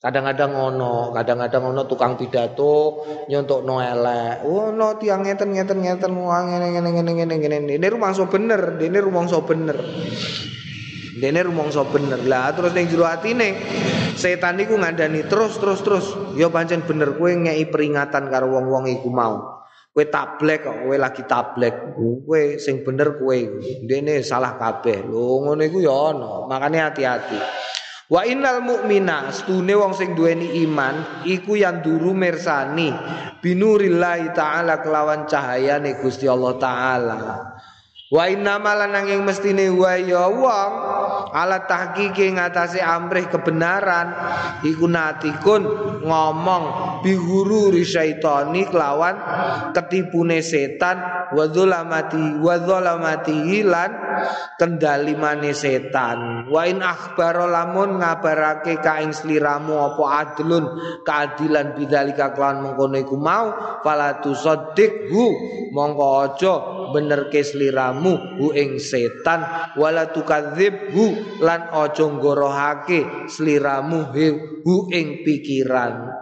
Kadang-kadang 0.00 0.56
ono, 0.56 1.12
kadang-kadang 1.12 1.76
ono 1.76 1.84
tukang 1.84 2.16
pidato 2.16 3.04
nyontok 3.28 3.60
no 3.68 3.84
elek. 3.84 4.48
Oh 4.48 4.72
no 4.72 4.96
tiang 4.96 5.28
ngeten 5.28 5.52
ngeten 5.52 5.84
ngeten 5.84 6.16
wong 6.16 6.56
ngene 6.56 6.72
ngene 6.72 6.88
ngene 6.96 7.12
ngene 7.20 7.34
ngene. 7.36 7.56
Ini 7.76 7.84
rumangsa 7.92 8.24
bener, 8.24 8.80
ini 8.80 8.96
rumangsa 8.96 9.44
bener. 9.44 9.76
Ini 11.20 11.40
rumangsa 11.44 11.84
bener. 11.84 12.16
Lah 12.24 12.48
terus 12.56 12.72
ning 12.72 12.88
jero 12.88 13.04
atine 13.04 13.60
setan 14.16 14.56
iku 14.64 14.80
ngandani 14.80 15.28
terus 15.28 15.60
terus 15.60 15.84
terus. 15.84 16.16
Ya 16.32 16.48
pancen 16.48 16.80
bener 16.80 17.20
kowe 17.20 17.28
ngei 17.28 17.68
peringatan 17.68 18.32
karo 18.32 18.56
wong-wong 18.56 18.88
iku 18.88 19.12
mau. 19.12 19.68
Kowe 19.92 20.08
tablek 20.08 20.64
kok, 20.64 20.76
kowe 20.80 20.96
lagi 20.96 21.28
tablek. 21.28 21.92
Kowe 22.24 22.56
sing 22.56 22.88
bener 22.88 23.20
kowe. 23.20 23.36
Dene 23.84 24.24
salah 24.24 24.56
kabeh. 24.56 25.04
Lho 25.04 25.44
ngono 25.44 25.60
iku 25.60 25.84
ya 25.84 25.92
ono. 25.92 26.48
Makane 26.48 26.88
hati-hati. 26.88 27.68
Wa 28.10 28.26
innal 28.26 28.58
mu'mina 28.66 29.30
stune 29.30 29.70
wong 29.70 29.94
sing 29.94 30.18
duweni 30.18 30.66
iman 30.66 31.22
iku 31.22 31.54
yang 31.54 31.78
duru 31.78 32.10
mersani 32.10 32.90
binurillahi 33.38 34.34
taala 34.34 34.82
kelawan 34.82 35.30
cahayane 35.30 35.94
Gusti 36.02 36.26
Allah 36.26 36.58
taala. 36.58 37.18
Wa 38.10 38.26
inna 38.26 38.58
malan 38.58 38.90
nanging 38.90 39.22
mestine 39.22 39.70
wa 39.70 39.94
ya 39.94 40.26
wong 40.26 40.72
ala 41.30 41.62
tahqiqi 41.70 42.34
ngatasi 42.34 42.82
amrih 42.82 43.30
kebenaran 43.30 44.10
iku 44.66 44.90
natikun 44.90 45.62
ngomong 46.02 46.64
bihuru 47.06 47.70
syaitani 47.78 48.66
kelawan 48.66 49.14
ketipune 49.70 50.42
setan 50.42 50.98
wa 51.30 51.46
dzulamati 51.46 52.42
wa 52.42 52.58
dzulamati 52.58 53.62
lan 53.62 54.09
kendali 54.60 55.16
mane 55.16 55.56
setan. 55.56 56.46
Wa 56.46 56.68
in 56.68 56.84
akhbaro 56.84 57.48
lamun 57.48 57.98
ngabarake 57.98 58.78
ka 58.78 59.00
ing 59.00 59.16
sliramu 59.16 59.80
apa 59.80 60.04
adlun 60.22 60.64
keadilan 61.02 61.74
bidzalika 61.74 62.36
kelawan 62.36 62.70
mengkono 62.70 62.96
iku 63.00 63.16
mau 63.16 63.80
fala 63.80 64.20
tusaddiqhu 64.20 65.24
mongko 65.72 66.06
aja 66.20 66.54
benerke 66.92 67.40
sliramu 67.40 68.36
hu 68.36 68.52
ing 68.52 68.76
setan. 68.76 69.72
Wala 69.80 70.12
tukadzibhu 70.12 71.40
lan 71.40 71.72
aja 71.72 72.04
nggorohake 72.04 73.30
sliramu 73.30 74.12
hu 74.66 74.74
ing 74.92 75.24
pikiran 75.24 76.19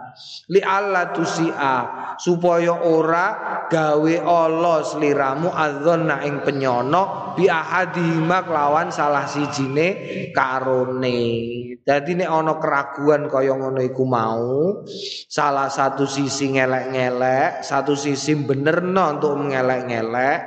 li 0.49 0.61
Allah 0.63 1.13
tusia 1.13 1.75
supaya 2.17 2.73
ora 2.85 3.27
gawe 3.69 4.13
Allah 4.25 4.77
sliramu 4.83 5.49
adzonna 5.53 6.25
ing 6.25 6.41
penyono 6.43 7.35
bi 7.37 7.45
ahadihima 7.49 8.45
lawan 8.45 8.89
salah 8.89 9.29
sijine 9.29 9.87
karone. 10.35 11.21
Dadi 11.79 12.13
nek 12.13 12.29
ana 12.29 12.53
keraguan 12.61 13.25
kaya 13.25 13.57
ngono 13.57 13.81
iku 13.81 14.05
mau 14.05 14.85
salah 15.25 15.73
satu 15.73 16.05
sisi 16.05 16.53
ngelek-ngelek 16.53 17.65
satu 17.65 17.97
sisi 17.97 18.37
benerno 18.37 19.17
untuk 19.17 19.33
mengelek-ngelek 19.41 20.39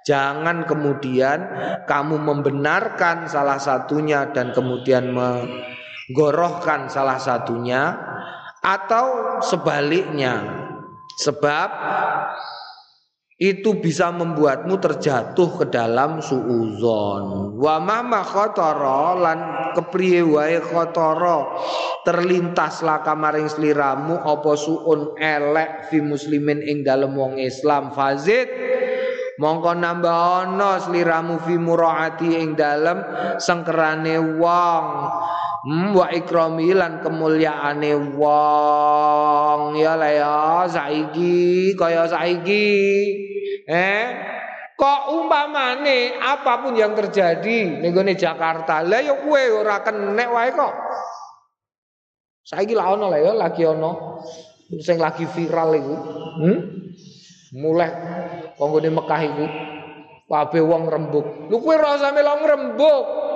Jangan 0.00 0.64
kemudian 0.64 1.38
kamu 1.84 2.16
membenarkan 2.24 3.28
salah 3.28 3.60
satunya 3.60 4.32
dan 4.32 4.56
kemudian 4.56 5.12
menggorohkan 5.12 6.88
salah 6.88 7.20
satunya 7.20 8.00
atau 8.64 9.40
sebaliknya. 9.44 10.68
Sebab 11.20 11.68
itu 13.40 13.80
bisa 13.80 14.12
membuatmu 14.12 14.76
terjatuh 14.76 15.64
ke 15.64 15.64
dalam 15.72 16.20
suuzon. 16.20 17.56
Wa 17.56 17.80
mama 17.80 18.20
khotoro 18.20 19.16
lan 19.16 19.72
kepriye 19.72 20.20
wae 20.20 20.60
khotoro 20.60 21.56
terlintas 22.04 22.84
lah 22.84 23.00
kamaring 23.00 23.48
sliramu 23.48 24.20
apa 24.20 24.52
suun 24.60 25.16
elek 25.16 25.88
fi 25.88 26.04
muslimin 26.04 26.60
ing 26.60 26.84
dalem 26.84 27.16
wong 27.16 27.40
Islam. 27.40 27.96
Fazid 27.96 28.48
mongko 29.40 29.72
nambah 29.72 30.16
ana 30.44 30.76
sliramu 30.76 31.40
fi 31.40 31.56
muraati 31.56 32.36
ing 32.36 32.60
dalem 32.60 33.00
sengkerane 33.40 34.36
wong 34.36 34.84
Hmm, 35.60 35.92
wa 35.92 36.08
ikrami 36.08 36.72
lan 36.72 37.04
kemuliaane 37.04 37.92
wong. 38.16 39.76
Ya 39.76 39.92
lah 39.92 40.08
ya 40.08 40.38
saiki 40.64 41.76
kaya 41.76 42.08
saiki. 42.08 42.68
Eh 43.68 44.04
kok 44.72 45.12
umpamane 45.12 46.16
apa 46.16 46.64
pun 46.64 46.72
yang 46.72 46.96
terjadi 46.96 47.84
ning 47.84 47.92
Jakarta 48.16 48.80
lah 48.80 49.04
ya 49.04 49.20
kowe 49.20 49.42
ora 49.60 49.84
kenek 49.84 50.28
wae 50.32 50.50
kok. 50.56 50.74
Saiki 52.40 52.72
lah 52.72 52.96
ono 52.96 53.12
lah 53.12 53.20
ya 53.20 53.36
lagi 53.36 53.60
ono 53.68 54.24
sing 54.80 54.96
lagi 54.96 55.28
viral 55.28 55.76
iku. 55.76 55.96
Hmm? 56.40 56.60
mulai 57.50 57.90
wong 58.56 58.70
Mekah 58.80 59.20
iku. 59.28 59.46
Kabeh 60.30 60.62
wong 60.62 60.88
rembug. 60.88 61.52
Lu 61.52 61.60
kowe 61.60 61.76
ora 61.76 62.00
rembug 62.00 63.29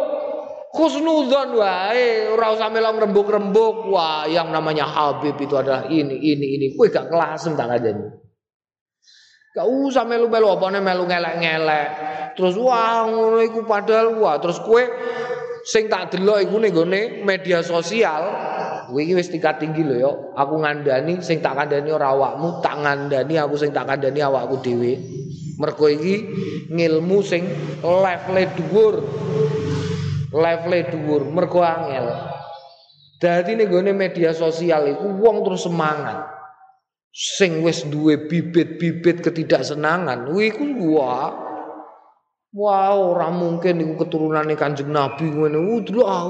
Khusnudzon 0.75 1.55
wae, 1.55 2.35
ora 2.35 2.51
usah 2.51 2.67
melong 2.67 2.99
rembuk-rembuk. 3.07 3.95
Wah, 3.95 4.27
yang 4.27 4.51
namanya 4.51 4.83
Habib 4.91 5.39
itu 5.39 5.55
adalah 5.55 5.87
ini, 5.87 6.19
ini, 6.19 6.59
ini. 6.59 6.67
Kowe 6.75 6.91
gak 6.91 7.15
kelasem 7.15 7.55
tak 7.55 7.79
ajeni. 7.79 8.11
Gak 9.55 9.71
usah 9.71 10.03
melu-melu 10.03 10.51
apa 10.51 10.67
melu 10.83 11.07
ngelek-ngelek. 11.07 11.89
Terus 12.35 12.59
wah 12.59 13.07
ngono 13.07 13.39
iku 13.39 13.63
padahal 13.63 14.19
wah 14.19 14.43
terus 14.43 14.59
kowe 14.59 14.83
sing 15.63 15.87
tak 15.87 16.11
delok 16.11 16.43
iku 16.43 16.59
ning 16.59 17.23
media 17.23 17.63
sosial. 17.63 18.35
Kowe 18.91 18.99
iki 18.99 19.15
wis 19.15 19.31
tingkat 19.31 19.63
tinggi 19.63 19.87
lho 19.87 19.95
ya. 19.95 20.11
Aku 20.35 20.59
ngandani 20.59 21.23
sing 21.23 21.39
tak 21.39 21.55
kandani 21.55 21.95
ora 21.95 22.11
awakmu, 22.11 22.59
tak 22.59 22.83
ngandani 22.83 23.39
aku 23.39 23.55
sing 23.55 23.71
tak 23.71 23.87
kandani 23.87 24.27
awakku 24.27 24.59
dhewe. 24.59 24.99
Mergo 25.55 25.87
iki 25.87 26.15
ngilmu 26.67 27.23
sing 27.23 27.47
level 27.79 28.43
dhuwur 28.59 28.95
level 30.35 30.75
dhuwur 30.91 31.23
mergo 31.31 31.63
angel. 31.63 32.07
Dadi 33.23 33.55
ning 33.55 33.71
gone 33.71 33.95
media 33.95 34.35
sosial 34.35 34.91
iku 34.91 35.07
wong 35.23 35.47
terus 35.47 35.65
semangat. 35.65 36.35
Sing 37.15 37.63
wis 37.63 37.87
duwe 37.87 38.27
bibit-bibit 38.27 39.23
ketidaksenangan, 39.23 40.27
kuwi 40.27 40.51
iku 40.51 40.67
wah. 40.99 41.31
Wah, 42.55 42.95
ora 42.95 43.35
mungkin 43.35 43.83
iku 43.83 44.07
keturunane 44.07 44.55
Kanjeng 44.55 44.91
Nabi 44.91 45.27
ngene. 45.27 45.59
Udah 45.59 46.07
ah, 46.07 46.23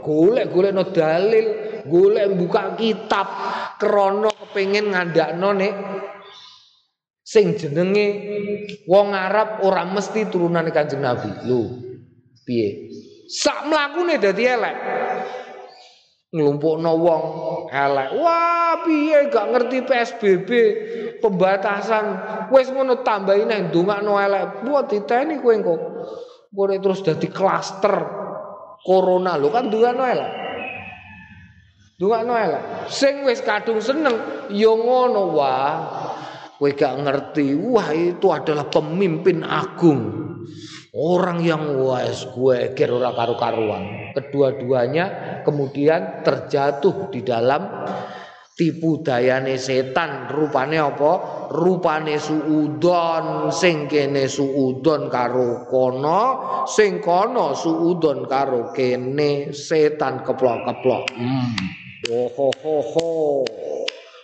golek-golek 0.00 0.72
no 0.72 0.88
dalil, 0.88 1.46
golek 1.84 2.32
buka 2.36 2.76
kitab 2.80 3.28
krana 3.76 4.32
kepengin 4.32 4.92
ngandakno 4.92 5.52
nek 5.52 5.74
sing 7.20 7.60
jenenge 7.60 8.06
wong 8.88 9.12
Arab 9.12 9.60
ora 9.68 9.84
mesti 9.84 10.28
turunane 10.32 10.72
Kanjeng 10.72 11.04
Nabi. 11.04 11.44
Lho, 11.44 11.60
piye? 12.44 12.88
Sak 13.26 13.66
mlakune 13.66 14.16
dadi 14.22 14.42
elek. 14.46 14.76
Nglumpukno 16.34 16.92
wong 16.98 17.24
elek. 17.70 18.08
Wah 18.18 18.82
piye? 18.82 19.30
Gak 19.30 19.46
ngerti 19.50 19.78
PSBB 19.86 20.50
pembatasan. 21.22 22.04
Wis 22.50 22.70
ngono 22.70 23.02
tambahi 23.02 23.46
nang 23.46 23.70
ndongakno 23.70 24.18
elek. 24.18 24.66
Buat 24.66 24.90
diteni 24.90 25.38
kowe 25.38 25.54
engko. 25.54 25.74
Kowe 26.50 26.76
terus 26.78 27.02
dadi 27.02 27.28
klaster 27.30 27.94
corona. 28.82 29.38
Lho 29.38 29.48
kan 29.54 29.70
ndongakno 29.70 30.02
elek. 30.02 30.32
Ndongakno 31.98 32.32
elek. 32.34 32.62
Sing 32.90 33.22
wis 33.22 33.42
kadung 33.42 33.78
seneng 33.78 34.48
ya 34.50 34.72
ngono 34.74 35.22
wah. 35.34 35.74
Kowe 36.56 36.72
gak 36.72 37.04
ngerti, 37.04 37.52
wah 37.52 37.92
itu 37.92 38.32
adalah 38.32 38.64
pemimpin 38.72 39.44
agung. 39.44 40.25
Orang 40.96 41.44
yang 41.44 41.76
wes 41.82 42.24
gue 42.32 42.72
kira 42.72 42.96
ora 42.96 43.12
karu-karuan. 43.12 44.12
Kedua-duanya 44.16 45.04
kemudian 45.44 46.24
terjatuh 46.24 47.12
di 47.12 47.20
dalam 47.20 47.62
tipu 48.56 49.04
dayane 49.04 49.60
setan 49.60 50.32
rupane 50.32 50.80
apa 50.80 51.12
rupane 51.52 52.16
suudon 52.16 53.52
sing 53.52 53.84
kene 53.84 54.24
suudon 54.24 55.12
karo 55.12 55.68
kono 55.68 56.64
sing 56.64 57.04
kono 57.04 57.52
suudon 57.52 58.24
karo 58.24 58.72
kene 58.72 59.52
setan 59.52 60.24
keplok-keplok 60.24 61.04
hmm. 61.12 61.52
oh, 62.08 62.28
ho, 62.32 62.48
ho, 62.48 62.76
ho. 62.80 63.10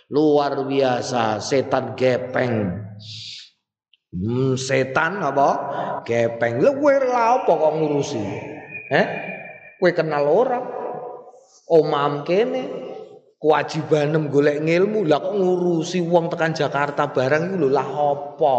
luar 0.09 0.65
biasa 0.65 1.37
setan 1.37 1.93
gepeng 1.93 2.73
hmm, 4.13 4.53
setan 4.55 5.19
apa? 5.19 5.49
Kowe 6.05 6.93
lha 7.01 7.23
apa 7.41 7.51
kok 7.51 7.73
ngurusi? 7.73 8.23
Eh 8.93 9.07
kowe 9.81 9.91
kenal 9.91 10.29
orang 10.29 10.65
omam 11.67 12.21
kene. 12.21 12.81
Kewajibanem 13.43 14.31
golek 14.31 14.63
ngilmu. 14.63 15.03
Lah 15.03 15.19
kok 15.19 15.35
ngurusi 15.35 15.99
wong 15.99 16.31
tekan 16.31 16.55
Jakarta 16.55 17.11
barang 17.11 17.51
iku 17.51 17.67
lho? 17.67 17.69
Lah 17.75 17.89
apa? 17.89 18.55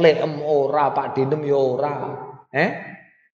Leem 0.00 0.40
ora 0.40 0.88
Pak 0.94 1.18
Dinem 1.18 1.44
ya 1.44 1.58
ora. 1.60 1.96
Eh 2.48 2.70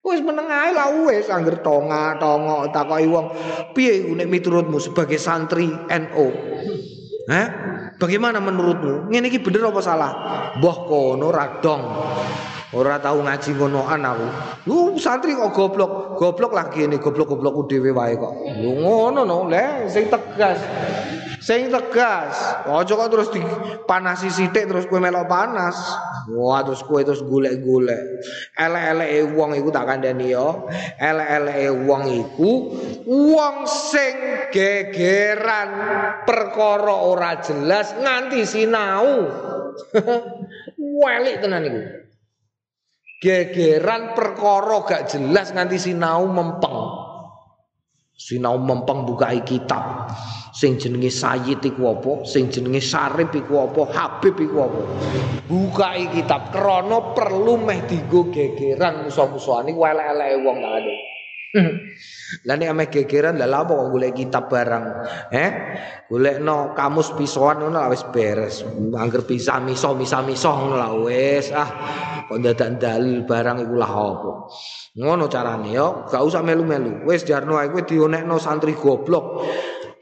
wis 0.03 0.19
meneng 0.19 0.51
ae 0.51 0.75
lah 0.75 0.91
wis. 1.07 1.31
Angger 1.31 1.63
tonga 1.63 2.19
tongo 2.19 2.67
takoki 2.75 3.07
wong. 3.07 3.31
Piye 3.71 4.11
nek 4.11 4.27
miturutmu 4.27 4.75
sebagai 4.81 5.21
santri 5.21 5.71
NU 5.71 6.27
eh 7.29 7.47
bagaimana 7.99 8.39
menurutmu 8.39 9.11
ngene 9.11 9.27
iki 9.27 9.43
bener 9.43 9.69
apa 9.69 9.81
salah 9.83 10.11
mbah 10.57 10.77
kono 10.87 11.27
radong 11.29 11.83
Ora 12.69 13.01
tahu 13.01 13.25
ngaji 13.25 13.57
ngonoan 13.57 14.05
aku. 14.05 14.27
Lu 14.69 14.93
santri 15.01 15.33
kok 15.33 15.57
goblok. 15.57 16.21
Goblok 16.21 16.53
lagi 16.53 16.85
ini 16.85 17.01
goblok-goblok 17.01 17.65
dhewe 17.65 17.89
wae 17.89 18.13
kok. 18.13 18.29
Lu 18.61 18.85
ngono 18.85 19.25
no, 19.25 19.49
le 19.49 19.89
sing 19.89 20.05
tegas. 20.05 20.61
Sing 21.39 21.71
tegas. 21.71 22.35
Ojo 22.67 22.93
kok 22.99 23.09
terus 23.11 23.29
dipanasi 23.31 24.27
sithik 24.27 24.67
terus 24.67 24.85
kowe 24.85 24.99
melok 24.99 25.25
panas. 25.25 25.75
Wah 26.35 26.61
terus 26.61 26.83
kowe 26.83 26.99
terus 26.99 27.23
golek-golek. 27.23 28.23
Elek-eleke 28.59 29.19
wong 29.33 29.55
iku 29.55 29.71
tak 29.71 29.87
kandhani 29.87 30.35
yo. 30.35 30.67
Elek-eleke 30.99 31.67
wong 31.87 32.03
iku 32.11 32.51
wong 33.07 33.55
sing 33.65 34.47
gegeran 34.51 35.69
perkara 36.27 36.95
ora 37.07 37.39
jelas 37.39 37.95
nganti 37.95 38.43
sinau. 38.43 39.07
Welik 40.99 41.39
tenan 41.39 41.63
iku 41.63 41.81
gegeran 43.19 44.15
perkara 44.15 44.79
gak 44.87 45.11
jelas 45.11 45.51
nganti 45.51 45.75
sinau 45.75 46.23
mempeng 46.31 47.08
sinau 48.19 48.59
mempeng 48.59 49.07
buka 49.07 49.31
kitab 49.47 50.11
sing 50.51 50.75
jenenge 50.75 51.07
Sayyid 51.07 51.63
iku 51.63 51.95
apa 51.95 52.27
sing 52.27 52.51
jenenge 52.51 52.83
Syarif 52.83 53.31
iku 53.31 53.63
apa 53.71 53.81
Habib 53.95 54.35
iku 54.35 54.67
apa 54.67 54.81
buka 55.47 55.95
kitab 56.11 56.51
krana 56.51 57.15
perlu 57.15 57.55
meh 57.63 57.79
digo 57.87 58.27
gegeran 58.27 59.07
musuh-musuhan 59.07 59.71
iku 59.71 59.87
elek-eleke 59.87 60.35
wong 60.43 60.57
ada 60.59 60.95
Lah 62.45 62.55
nek 62.61 62.69
ame 62.69 62.85
gegeran 62.93 63.41
lah 63.41 63.49
apa 63.49 63.73
kok 63.73 63.89
golek 63.89 64.13
kitab 64.13 64.53
barang. 64.53 64.85
Eh? 65.33 65.49
Golekno 66.05 66.77
kamus 66.77 67.17
pisoan 67.17 67.65
ngono 67.65 67.81
lah 67.81 67.89
wis 67.89 68.05
beres. 68.05 68.61
Angger 68.93 69.25
pisah 69.25 69.57
miso 69.57 69.97
misah 69.97 70.21
miso 70.21 70.53
ngono 70.53 70.77
lah 70.77 70.93
wis. 71.01 71.49
Ah, 71.49 71.69
kok 72.29 72.37
dadak 72.37 72.77
dalil 72.77 73.25
barang 73.25 73.65
iku 73.65 73.75
lah 73.81 73.89
apa. 73.89 74.31
Ngono 74.99 75.31
carane 75.31 75.71
yo, 75.71 76.03
gak 76.11 76.19
usah 76.19 76.43
melu-melu. 76.43 77.07
Wis 77.07 77.23
jarno 77.23 77.55
ae 77.55 77.71
kowe 77.71 77.87
dionekno 77.87 78.35
santri 78.35 78.75
goblok. 78.75 79.47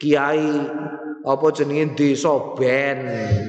Kiai 0.02 0.58
apa 1.22 1.46
jenenge 1.54 1.94
desa 1.94 2.58
ben, 2.58 3.00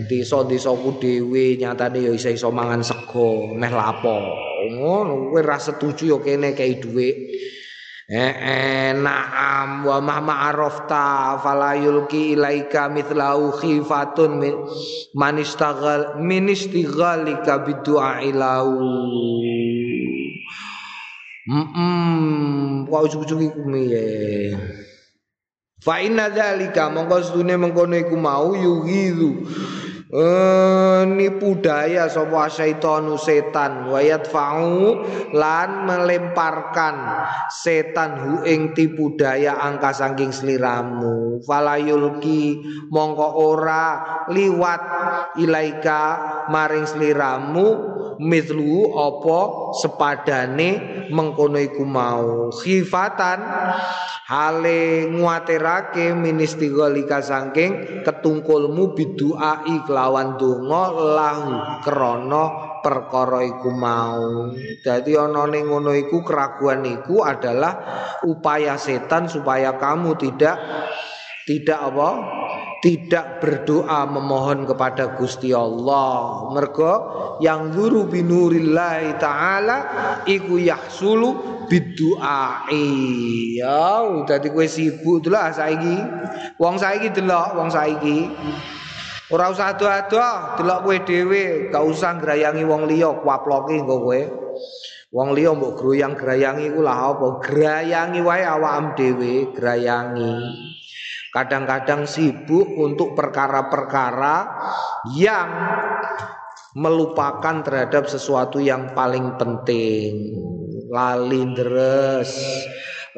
desa-desaku 0.05 1.01
dhewe 1.01 1.57
nyatane 1.57 2.05
ya 2.05 2.12
iso-iso 2.12 2.53
mangan 2.53 2.84
sego, 2.84 3.57
meh 3.57 3.72
lapo. 3.72 4.20
Ngono 4.76 5.32
kowe 5.32 5.40
ra 5.40 5.57
setuju 5.57 6.05
yo 6.05 6.18
kene 6.20 6.53
kei 6.53 6.76
dhuwit. 6.76 7.16
Eh, 8.09 8.96
na'am 8.96 9.84
wa 9.84 10.01
ma 10.01 10.16
ma'arafta 10.24 11.36
fala 11.44 11.76
yulki 11.76 12.32
ilaika 12.32 12.88
mithlahu 12.88 13.53
khifatun 13.53 14.40
man 15.12 15.36
istaghal 15.36 16.16
min 16.16 16.49
istighalika 16.49 17.61
bidu'a 17.68 18.24
ilau 18.24 18.80
Mm, 21.49 22.92
kok 22.92 23.03
ujug-ujug 23.09 23.40
iku 23.40 23.61
piye? 23.64 24.05
Fa 25.80 25.96
inna 26.05 26.28
dzalika 26.28 26.92
mongko 26.92 27.24
sedune 27.24 27.57
mengkono 27.57 27.96
iku 27.96 28.20
mau 28.20 28.53
yughidhu 28.53 29.49
Eh, 30.09 31.05
nipu 31.05 31.61
daya 31.61 32.09
sapa 32.09 32.49
syaitanu 32.49 33.20
setan 33.20 33.92
wayat 33.92 34.24
fa'u 34.24 35.05
lan 35.36 35.84
melemparkan 35.84 36.96
setan 37.53 38.16
hu 38.16 38.32
ing 38.49 38.72
tipu 38.72 39.20
daya 39.20 39.61
angka 39.61 39.92
saking 39.92 40.32
sliramu 40.32 41.44
falayulki 41.44 42.57
mongko 42.88 43.53
ora 43.53 44.01
liwat 44.32 44.80
ilaika 45.36 46.01
maring 46.49 46.88
sliramu 46.88 47.97
mithlu 48.18 48.94
apa 48.98 49.38
sepadane 49.78 50.70
mengkono 51.10 51.58
iku 51.58 51.84
mau. 51.86 52.50
Khifatan 52.52 53.38
hale 54.28 55.08
nguatirake 55.08 56.12
ministigolika 56.12 57.22
saking 57.24 58.02
ketungkulmu 58.04 58.92
biduai 58.92 59.76
kelawan 59.86 60.36
donga 60.36 60.84
lahu 60.92 61.52
krana 61.86 62.44
perkara 62.82 63.40
iku 63.46 63.70
mau. 63.72 64.52
Dadi 64.84 65.14
ana 65.16 65.48
ning 65.48 65.70
ngono 65.70 65.94
iku 65.94 66.20
keraguan 66.22 66.84
iku 66.84 67.24
adalah 67.24 67.80
upaya 68.26 68.76
setan 68.76 69.30
supaya 69.30 69.78
kamu 69.80 70.18
tidak 70.18 70.56
tidak 71.48 71.80
apa 71.80 72.10
tidak 72.79 73.43
berdoa 73.43 74.07
memohon 74.07 74.62
kepada 74.62 75.18
Gusti 75.18 75.51
Allah. 75.51 76.47
Mergo 76.55 76.95
yang 77.43 77.74
guru 77.74 78.07
binurillahi 78.07 79.18
taala 79.18 79.79
iku 80.22 80.62
yahsulu 80.62 81.66
biduai. 81.66 82.87
Ya 83.59 84.07
dadi 84.26 84.49
kowe 84.55 84.66
sibuk 84.66 85.26
delok 85.26 85.59
saiki. 85.59 85.97
Wong 86.62 86.79
saiki 86.79 87.11
delok 87.11 87.59
wong 87.59 87.68
saiki. 87.70 88.31
Ora 89.29 89.53
usah 89.53 89.74
ado-ado 89.74 90.22
delok 90.62 90.79
kowe 90.87 90.97
dhewe. 91.03 91.74
Gak 91.74 91.83
usah 91.83 92.14
ngrayangi 92.22 92.62
wong 92.62 92.87
liya 92.87 93.11
kuaploke 93.18 93.74
engko 93.74 94.07
kowe. 94.07 94.22
Wong 95.09 95.35
liya 95.35 95.51
mbok 95.57 95.83
groyang 95.83 96.14
grayangi 96.14 96.70
iku 96.70 96.85
lah 96.85 97.16
apa? 97.16 97.43
Grayangi 97.43 98.20
wae 98.22 98.45
awakmu 98.45 98.93
dhewe 98.95 99.33
grayangi 99.57 100.33
kadang-kadang 101.35 102.09
sibuk 102.09 102.66
untuk 102.79 103.12
perkara-perkara 103.12 104.37
yang 105.16 105.49
melupakan 106.79 107.64
terhadap 107.64 108.07
sesuatu 108.07 108.61
yang 108.61 108.93
paling 108.93 109.37
penting. 109.41 110.35
Lali 110.89 111.53
deres 111.53 112.33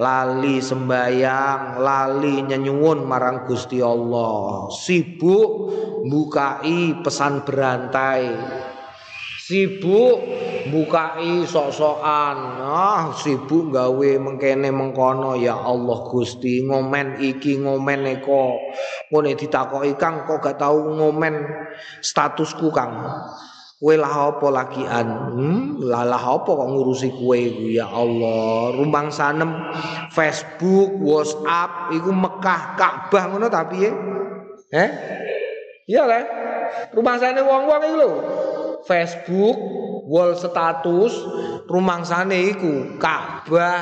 lali 0.01 0.65
sembayang 0.65 1.77
lali 1.77 2.41
nyenyuwun 2.41 3.05
marang 3.05 3.45
Gusti 3.45 3.85
Allah. 3.85 4.73
Sibuk 4.73 5.51
bukai 6.09 7.05
pesan 7.05 7.45
berantai 7.45 8.25
sibuk 9.51 10.19
bukai 10.71 11.43
sok-sokan. 11.43 12.63
Ah 12.63 13.11
sibuk 13.19 13.75
gawe 13.75 14.11
mengkene 14.23 14.71
mengkono. 14.71 15.35
Ya 15.35 15.59
Allah 15.59 16.07
Gusti 16.07 16.63
ngomen 16.63 17.19
iki 17.19 17.59
ngomen 17.59 18.07
eko. 18.07 18.55
Ngene 19.11 19.35
ditakoki 19.35 19.99
Kang 19.99 20.23
kok 20.23 20.39
gak 20.39 20.63
tau 20.63 20.79
ngomen 20.95 21.35
statusku 21.99 22.71
Kang? 22.71 22.95
Kowe 23.81 23.97
lah 23.97 24.29
apa 24.29 24.53
lagian 24.53 25.09
hmm 25.09 25.81
lah 25.89 26.05
lah 26.05 26.21
apa 26.21 26.53
kok 26.53 26.69
ngurusi 26.69 27.17
kowe 27.17 27.41
ya 27.65 27.89
Allah 27.89 28.77
rumbang 28.77 29.09
sanem 29.09 29.57
Facebook 30.13 31.01
WhatsApp 31.01 31.89
iku 31.97 32.13
Mekah 32.13 32.77
Ka'bah 32.77 33.33
ngono 33.33 33.49
tapi 33.49 33.89
ya 33.89 33.93
eh 34.77 34.91
iya 35.89 36.05
lah. 36.05 36.23
Rumah 36.93 37.17
sana 37.17 37.41
wong-wong 37.41 37.81
iku 37.89 37.97
lho 37.97 38.11
Facebook, 38.87 39.57
wall 40.11 40.35
status, 40.35 41.13
rumangsane 41.71 42.51
iku 42.51 42.99
Ka'bah, 42.99 43.81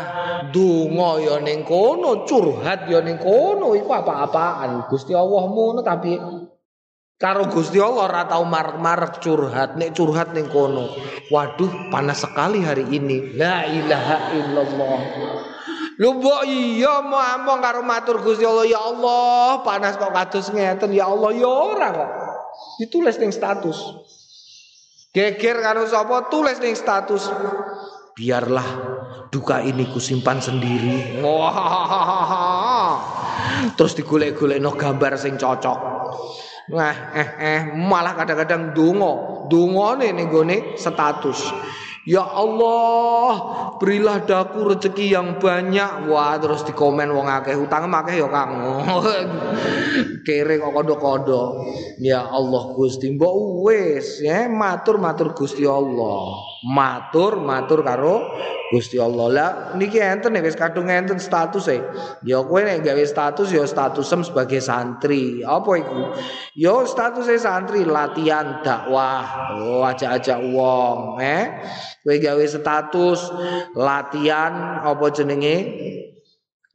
donga 0.53 1.11
ya 1.23 1.37
ning 1.41 1.65
kono, 1.65 2.29
curhat 2.29 2.87
ya 2.91 3.01
ning 3.01 3.17
kono, 3.17 3.73
iku 3.73 3.91
apa-apaan. 3.93 4.87
Gusti 4.91 5.17
Allah 5.17 5.43
ngono 5.49 5.81
tapi 5.81 6.13
Karo 7.19 7.51
Gusti 7.51 7.83
Allah 7.83 8.07
ora 8.07 8.23
tau 8.31 8.47
marek-marek 8.47 9.19
curhat, 9.19 9.75
nek 9.75 9.91
curhat 9.91 10.31
ning 10.39 10.47
kono. 10.47 10.87
Waduh, 11.35 11.91
panas 11.91 12.23
sekali 12.23 12.63
hari 12.63 12.87
ini. 12.95 13.35
La 13.35 13.67
ilaha 13.67 14.39
illallah. 14.39 14.99
Lu 15.99 16.15
mbok 16.23 16.47
iya 16.47 17.03
mau 17.03 17.19
among 17.19 17.59
karo 17.59 17.83
matur 17.83 18.23
Gusti 18.23 18.47
Allah, 18.47 18.71
ya 18.71 18.79
Allah, 18.79 19.67
panas 19.67 19.99
kok 19.99 20.15
kados 20.15 20.55
ngeten, 20.55 20.95
ya 20.95 21.11
Allah, 21.11 21.35
ya 21.35 21.51
ora 21.51 21.89
kok. 21.91 22.11
Ditulis 22.79 23.19
ning 23.19 23.35
status. 23.35 23.83
Geger 25.09 25.65
karo 25.65 25.89
sapa 25.89 26.29
tulis 26.29 26.61
ning 26.61 26.77
status. 26.77 27.33
Biarlah 28.13 28.69
duka 29.33 29.65
ini 29.65 29.89
kusimpan 29.89 30.37
sendiri. 30.37 31.25
Terus 33.73 33.93
digolek-golek 33.97 34.61
no 34.61 34.77
gambar 34.77 35.17
sing 35.17 35.41
cocok. 35.41 35.79
Nah, 36.69 37.17
eh 37.17 37.29
eh 37.41 37.61
malah 37.73 38.13
kadang-kadang 38.13 38.77
dongo, 38.77 39.47
dongo 39.49 39.97
nih 39.97 40.13
nih 40.13 40.77
status. 40.77 41.41
Ya 42.09 42.25
Allah, 42.25 43.33
berilah 43.77 44.25
daku 44.25 44.73
rezeki 44.73 45.13
yang 45.13 45.37
banyak. 45.37 46.09
Wah, 46.09 46.41
terus 46.41 46.65
di 46.65 46.73
komen 46.73 47.13
wong 47.13 47.29
akeh 47.29 47.53
utang 47.53 47.93
akeh 47.93 48.17
ya 48.17 48.33
Kang. 48.33 48.65
Kere 50.27 50.57
kok 50.57 50.73
kodo-kodo. 50.73 51.69
Ya 52.01 52.25
Allah 52.25 52.73
Gusti, 52.73 53.13
mbok 53.13 53.61
wis 53.69 54.25
ya 54.25 54.49
matur 54.49 54.97
matur 54.97 55.37
Gusti 55.37 55.69
Allah. 55.69 56.33
Matur 56.67 57.39
matur 57.39 57.87
karo 57.87 58.35
Gusti 58.69 59.01
Allah 59.01 59.27
lah 59.33 59.51
niki 59.81 59.97
enten 59.97 60.37
nek 60.37 60.45
wis 60.45 60.53
kadung 60.53 60.93
enten 60.93 61.17
status 61.17 61.73
e. 61.73 61.81
Ya 62.21 62.45
kowe 62.45 62.61
nek 62.61 62.85
gawe 62.85 63.01
status 63.01 63.49
ya 63.49 63.65
statusem 63.65 64.21
sebagai 64.21 64.61
santri. 64.61 65.41
Apa 65.41 65.71
iku? 65.81 66.13
Ya 66.53 66.77
statusnya 66.85 67.41
santri 67.41 67.89
latihan 67.89 68.61
dakwah. 68.61 69.57
Oh, 69.57 69.81
ajak-ajak 69.89 70.53
wong, 70.53 71.17
eh. 71.17 71.65
Kowe 72.05 72.17
gawe 72.21 72.45
status 72.45 73.33
latihan 73.73 74.85
apa 74.85 75.07
jenenge? 75.17 75.57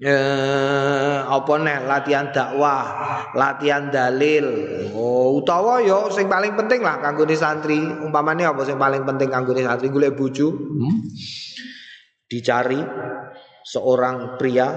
Eh, 0.04 1.18
apa 1.24 1.54
nih 1.64 1.88
latihan 1.88 2.28
dakwah, 2.28 2.84
latihan 3.32 3.88
dalil. 3.88 4.46
Oh, 4.92 5.40
utawa 5.40 5.80
yo 5.80 6.12
sing 6.12 6.28
paling 6.28 6.60
penting 6.60 6.84
lah 6.84 7.00
kanggo 7.00 7.24
santri. 7.32 7.80
Umpamane 7.80 8.44
apa 8.44 8.68
sing 8.68 8.76
paling 8.76 9.08
penting 9.08 9.32
kanggo 9.32 9.56
santri 9.56 9.88
golek 9.88 10.20
bojo? 10.20 10.52
Hmm? 10.52 11.08
dicari 12.34 12.82
seorang 13.64 14.42
pria 14.42 14.68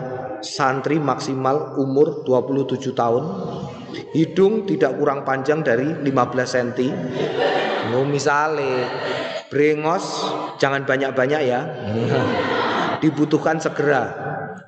santri 0.45 1.01
maksimal 1.01 1.81
umur 1.81 2.21
27 2.29 2.93
tahun 2.93 3.25
hidung 4.13 4.69
tidak 4.69 5.01
kurang 5.01 5.25
panjang 5.25 5.65
dari 5.65 5.89
15 6.05 6.13
cm 6.53 6.93
oh, 7.97 8.05
misalnya 8.05 8.85
brengos 9.49 10.05
jangan 10.61 10.85
banyak-banyak 10.85 11.41
ya 11.49 11.61
dibutuhkan 13.03 13.57
segera 13.57 14.26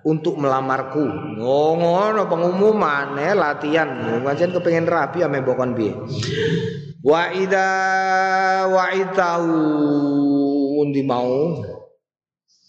untuk 0.08 0.40
melamarku 0.40 1.36
oh, 1.36 1.76
ngono 1.76 2.24
pengumuman 2.24 3.20
eh, 3.20 3.36
latihan 3.36 4.24
ngajen 4.24 4.56
kepengen 4.56 4.88
rapi 4.88 5.20
ame 5.20 5.44
bokon 5.44 5.76
bi 5.76 5.92
wa 7.04 7.28
ida 7.36 7.70
wa 8.72 8.84
itahu 8.96 9.52
undi 10.80 11.04
mau 11.04 11.60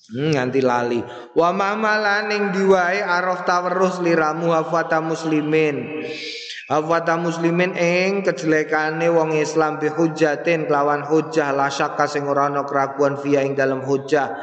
Hmm, 0.09 0.33
nganti 0.33 0.65
lali. 0.65 1.05
Wa 1.37 1.53
mamalaning 1.53 2.49
diwae 2.49 2.97
araf 3.05 3.45
tawerus 3.45 4.01
liramu 4.01 4.49
hafata 4.57 5.05
muslimin. 5.05 6.01
Hafata 6.65 7.13
muslimin 7.17 7.77
ing 7.77 8.25
kejelekane 8.25 9.05
wong 9.09 9.37
Islam 9.37 9.77
bi 9.77 9.85
hujatin 9.89 10.65
kelawan 10.65 11.05
hujah 11.05 11.53
la 11.53 11.69
syakka 11.69 12.09
sing 12.09 12.25
ora 12.25 12.49
ana 12.49 12.65
keraguan 12.65 13.21
via 13.21 13.45
ing 13.45 13.53
dalam 13.53 13.85
hujah. 13.85 14.33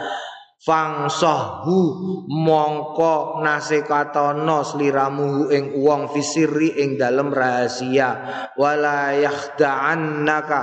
Fangsohu 0.66 1.78
mongko 2.26 3.38
nasekatono 3.38 4.66
sliramu 4.66 5.46
ing 5.46 5.78
wong 5.78 6.10
fisiri 6.10 6.82
ing 6.82 6.98
dalam 6.98 7.30
rahasia. 7.30 8.10
Wala 8.58 9.14
yakhda'annaka 9.14 10.60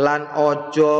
lan 0.00 0.32
ojo 0.32 0.96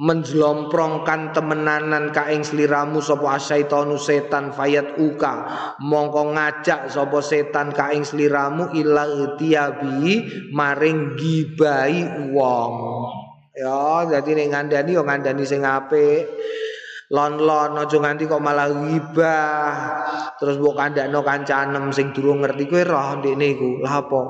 menjlomprongkan 0.00 1.36
temenanan 1.36 2.16
kaing 2.16 2.48
sliramu 2.48 3.04
sapa 3.04 3.36
asyaitonu 3.36 4.00
setan 4.00 4.56
fayat 4.56 4.96
uka. 4.96 5.34
Mongko 5.84 6.32
ngajak 6.32 6.88
sapa 6.88 7.20
setan 7.20 7.76
kaing 7.76 8.08
sliramu 8.08 8.72
ila 8.72 9.36
tiabi 9.36 10.48
maring 10.48 11.12
gibai 11.20 12.32
wong 12.32 12.72
ya 13.54 14.04
dadi 14.10 14.34
ning 14.34 14.50
ngandani 14.50 14.90
yo 14.92 15.02
ngandani 15.06 15.42
sing 15.46 15.62
apik. 15.62 16.26
Lon-lon 17.14 17.76
aja 17.78 18.00
nganti 18.00 18.24
kok 18.26 18.40
malah 18.40 18.72
gibah 18.72 19.76
terus 20.40 20.56
mbok 20.56 20.74
kandakno 20.74 21.20
kancanem 21.20 21.92
sing 21.92 22.16
durung 22.16 22.40
ngerti 22.40 22.64
kowe 22.64 22.80
roh 22.80 23.20
ndekne 23.20 23.54
iku. 23.54 23.70
Lha 23.84 24.02
apa? 24.02 24.20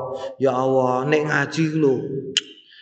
Ya 0.43 0.53
Allah 0.53 1.07
nek 1.07 1.23
ngaji 1.23 1.65
lho. 1.81 1.97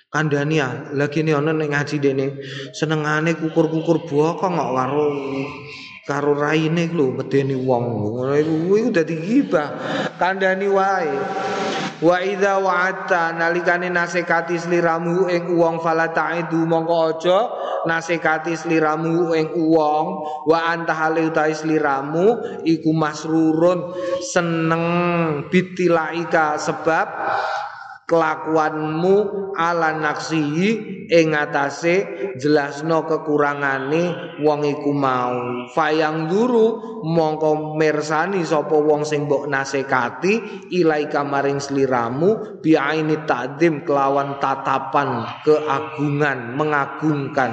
Kandhani 0.08 0.58
ya 0.58 0.68
lagi 0.96 1.20
ini 1.22 1.36
ana 1.36 1.52
ning 1.52 1.70
ngaji 1.70 1.96
dene 2.00 2.40
senengane 2.72 3.36
kukur-kukur 3.36 4.08
bokong 4.08 4.54
kok 4.56 4.72
karo 4.74 5.06
karo 6.08 6.32
raine 6.40 6.88
lho 6.88 7.12
medeni 7.12 7.54
wong. 7.54 7.84
Ngono 8.16 8.34
iku 8.80 8.88
dadi 8.90 9.14
gibah 9.14 9.76
kandhani 10.16 10.66
wae 10.72 11.12
wa 12.02 12.18
idza 12.18 12.58
wa'ata 12.58 13.30
nalikane 13.38 13.86
nasekati 13.86 14.58
sliramu 14.58 15.30
ing 15.30 15.54
wong 15.54 15.78
fala 15.78 16.10
ta'idu 16.10 16.66
mongko 16.66 16.96
aja 17.14 17.38
nasekati 17.86 18.58
sliramu 18.58 19.30
ing 19.38 19.54
wong 19.54 20.06
wa 20.50 20.58
anta 20.66 20.98
hale 20.98 21.22
utahe 21.30 21.54
sliramu 21.54 22.42
iku 22.66 22.90
masrurun 22.90 23.94
seneng 24.18 24.84
bitilaika 25.46 26.58
sebab 26.58 27.06
kelakuanmu 28.06 29.16
ala 29.54 29.94
naksihi 29.96 30.70
ing 31.12 31.36
atase 31.36 32.08
jelasno 32.40 33.04
kekurangane 33.04 34.36
wong 34.40 34.64
iku 34.64 34.90
mau. 34.96 35.66
Fayang 35.72 36.26
duru 36.28 37.00
mongko 37.04 37.76
mirsani 37.76 38.42
sapa 38.46 38.74
wong 38.74 39.04
sing 39.04 39.26
mbok 39.26 39.48
nasekati 39.50 40.66
ilaika 40.72 41.22
maring 41.26 41.60
sliramu 41.60 42.60
biaini 42.64 43.28
takdim 43.28 43.84
kelawan 43.84 44.40
tatapan 44.40 45.26
keagungan 45.44 46.56
mengagungkan. 46.56 47.52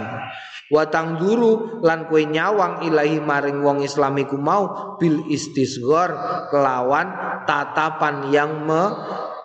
Watang 0.70 1.18
duru 1.18 1.82
lan 1.82 2.06
kue 2.06 2.30
nyawang 2.30 2.86
ilahi 2.86 3.18
maring 3.18 3.66
wong 3.66 3.82
islamiku 3.82 4.38
mau 4.38 4.96
bil 5.02 5.26
istisgor 5.26 6.14
kelawan 6.54 7.10
tatapan 7.50 8.30
yang 8.30 8.70
me 8.70 8.84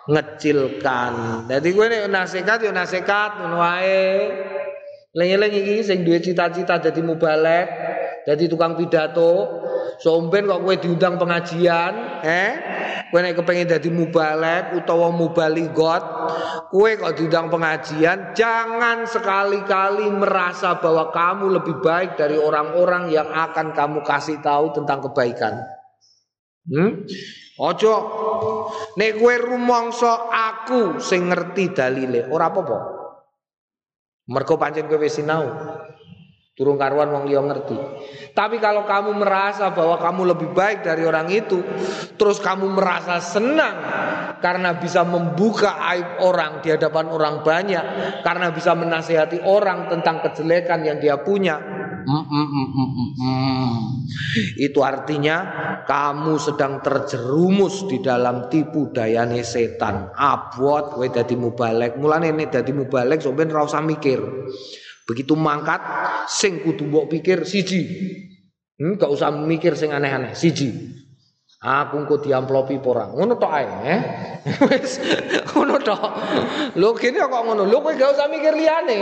ngecilkan. 0.05 1.13
Jadi 1.49 1.69
gue 1.73 1.85
nih 1.89 2.01
nasihat 2.09 2.61
yo 2.61 2.69
nasihat 2.69 3.41
ngono 3.41 3.57
wae. 3.57 4.09
Lengi 5.15 5.63
iki 5.63 5.79
sing 5.79 6.03
duwe 6.03 6.19
cita-cita 6.19 6.75
dadi 6.75 6.99
mubalek, 6.99 7.67
dadi 8.27 8.51
tukang 8.51 8.75
pidato. 8.75 9.63
Somben 9.95 10.43
kok 10.43 10.59
kowe 10.59 10.75
diundang 10.75 11.15
pengajian, 11.15 12.19
eh? 12.19 12.51
Kowe 13.07 13.23
nek 13.23 13.39
kepengin 13.39 13.71
dadi 13.71 13.87
mubalek 13.87 14.75
utawa 14.75 15.07
mubaligot, 15.07 16.03
kowe 16.67 16.91
kok 16.99 17.15
diundang 17.15 17.47
pengajian, 17.47 18.35
jangan 18.35 19.07
sekali-kali 19.07 20.11
merasa 20.11 20.83
bahwa 20.83 21.15
kamu 21.15 21.45
lebih 21.47 21.79
baik 21.79 22.19
dari 22.19 22.35
orang-orang 22.35 23.07
yang 23.07 23.31
akan 23.31 23.71
kamu 23.71 24.03
kasih 24.03 24.43
tahu 24.43 24.75
tentang 24.75 24.99
kebaikan. 24.99 25.63
Hmm? 26.67 27.07
Ojo 27.55 27.93
nek 28.99 29.15
kowe 29.15 29.35
rumangsa 29.39 30.27
aku 30.27 30.99
sing 30.99 31.31
ngerti 31.31 31.71
dalile, 31.71 32.27
ora 32.27 32.51
apa-apa. 32.51 32.79
Mergo 34.27 34.59
pancen 34.59 34.91
kowe 34.91 34.99
wis 34.99 35.15
sinau. 35.15 35.47
Turun 36.55 36.79
karuan 36.79 37.11
wong 37.11 37.27
liya 37.27 37.43
ngerti. 37.43 37.75
Tapi 38.31 38.63
kalau 38.63 38.87
kamu 38.87 39.11
merasa 39.19 39.75
bahwa 39.75 39.99
kamu 39.99 40.35
lebih 40.35 40.55
baik 40.55 40.87
dari 40.87 41.03
orang 41.03 41.27
itu, 41.27 41.59
terus 42.15 42.39
kamu 42.39 42.71
merasa 42.71 43.19
senang 43.19 43.75
karena 44.39 44.79
bisa 44.79 45.03
membuka 45.03 45.75
aib 45.91 46.23
orang 46.23 46.63
di 46.63 46.71
hadapan 46.71 47.11
orang 47.11 47.43
banyak, 47.43 47.83
karena 48.23 48.55
bisa 48.55 48.71
menasihati 48.71 49.43
orang 49.43 49.91
tentang 49.91 50.23
kejelekan 50.23 50.87
yang 50.87 50.95
dia 51.03 51.19
punya, 51.19 51.59
Mm, 52.05 52.25
mm, 52.29 52.67
mm, 53.17 53.73
Itu 54.61 54.85
artinya 54.85 55.37
kamu 55.89 56.37
sedang 56.37 56.77
terjerumus 56.85 57.89
di 57.89 57.97
dalam 57.97 58.45
tipu 58.45 58.93
dayane 58.93 59.41
setan. 59.41 60.13
Abot 60.13 60.93
kowe 60.93 61.07
dadi 61.09 61.33
mubalek. 61.33 61.97
Mulane 61.97 62.29
nek 62.29 62.53
dadi 62.53 62.71
mubalek 62.77 63.25
sampeyan 63.25 63.49
ora 63.57 63.65
usah 63.65 63.81
mikir. 63.81 64.21
Begitu 65.05 65.33
mangkat 65.33 65.81
sing 66.29 66.61
kudu 66.61 66.85
mbok 66.89 67.09
pikir 67.09 67.41
siji. 67.45 67.81
Hmm, 68.75 68.99
gak 68.99 69.07
usah 69.07 69.31
mikir 69.31 69.73
sing 69.79 69.95
aneh-aneh, 69.95 70.35
siji. 70.35 70.67
Aku 71.65 72.03
engko 72.03 72.21
diamplopi 72.21 72.77
ora. 72.83 73.09
Ngono 73.09 73.39
tok 73.39 73.53
ae, 73.53 73.65
eh. 73.65 74.01
Wis 74.69 75.01
ngono 75.49 75.81
tok. 75.81 76.01
Lho 76.77 76.93
kene 76.93 77.25
kok 77.25 77.41
ngono. 77.41 77.65
Lho 77.65 77.81
kowe 77.81 77.95
gak 77.97 78.13
usah 78.13 78.29
mikir 78.29 78.53
liyane. 78.53 79.01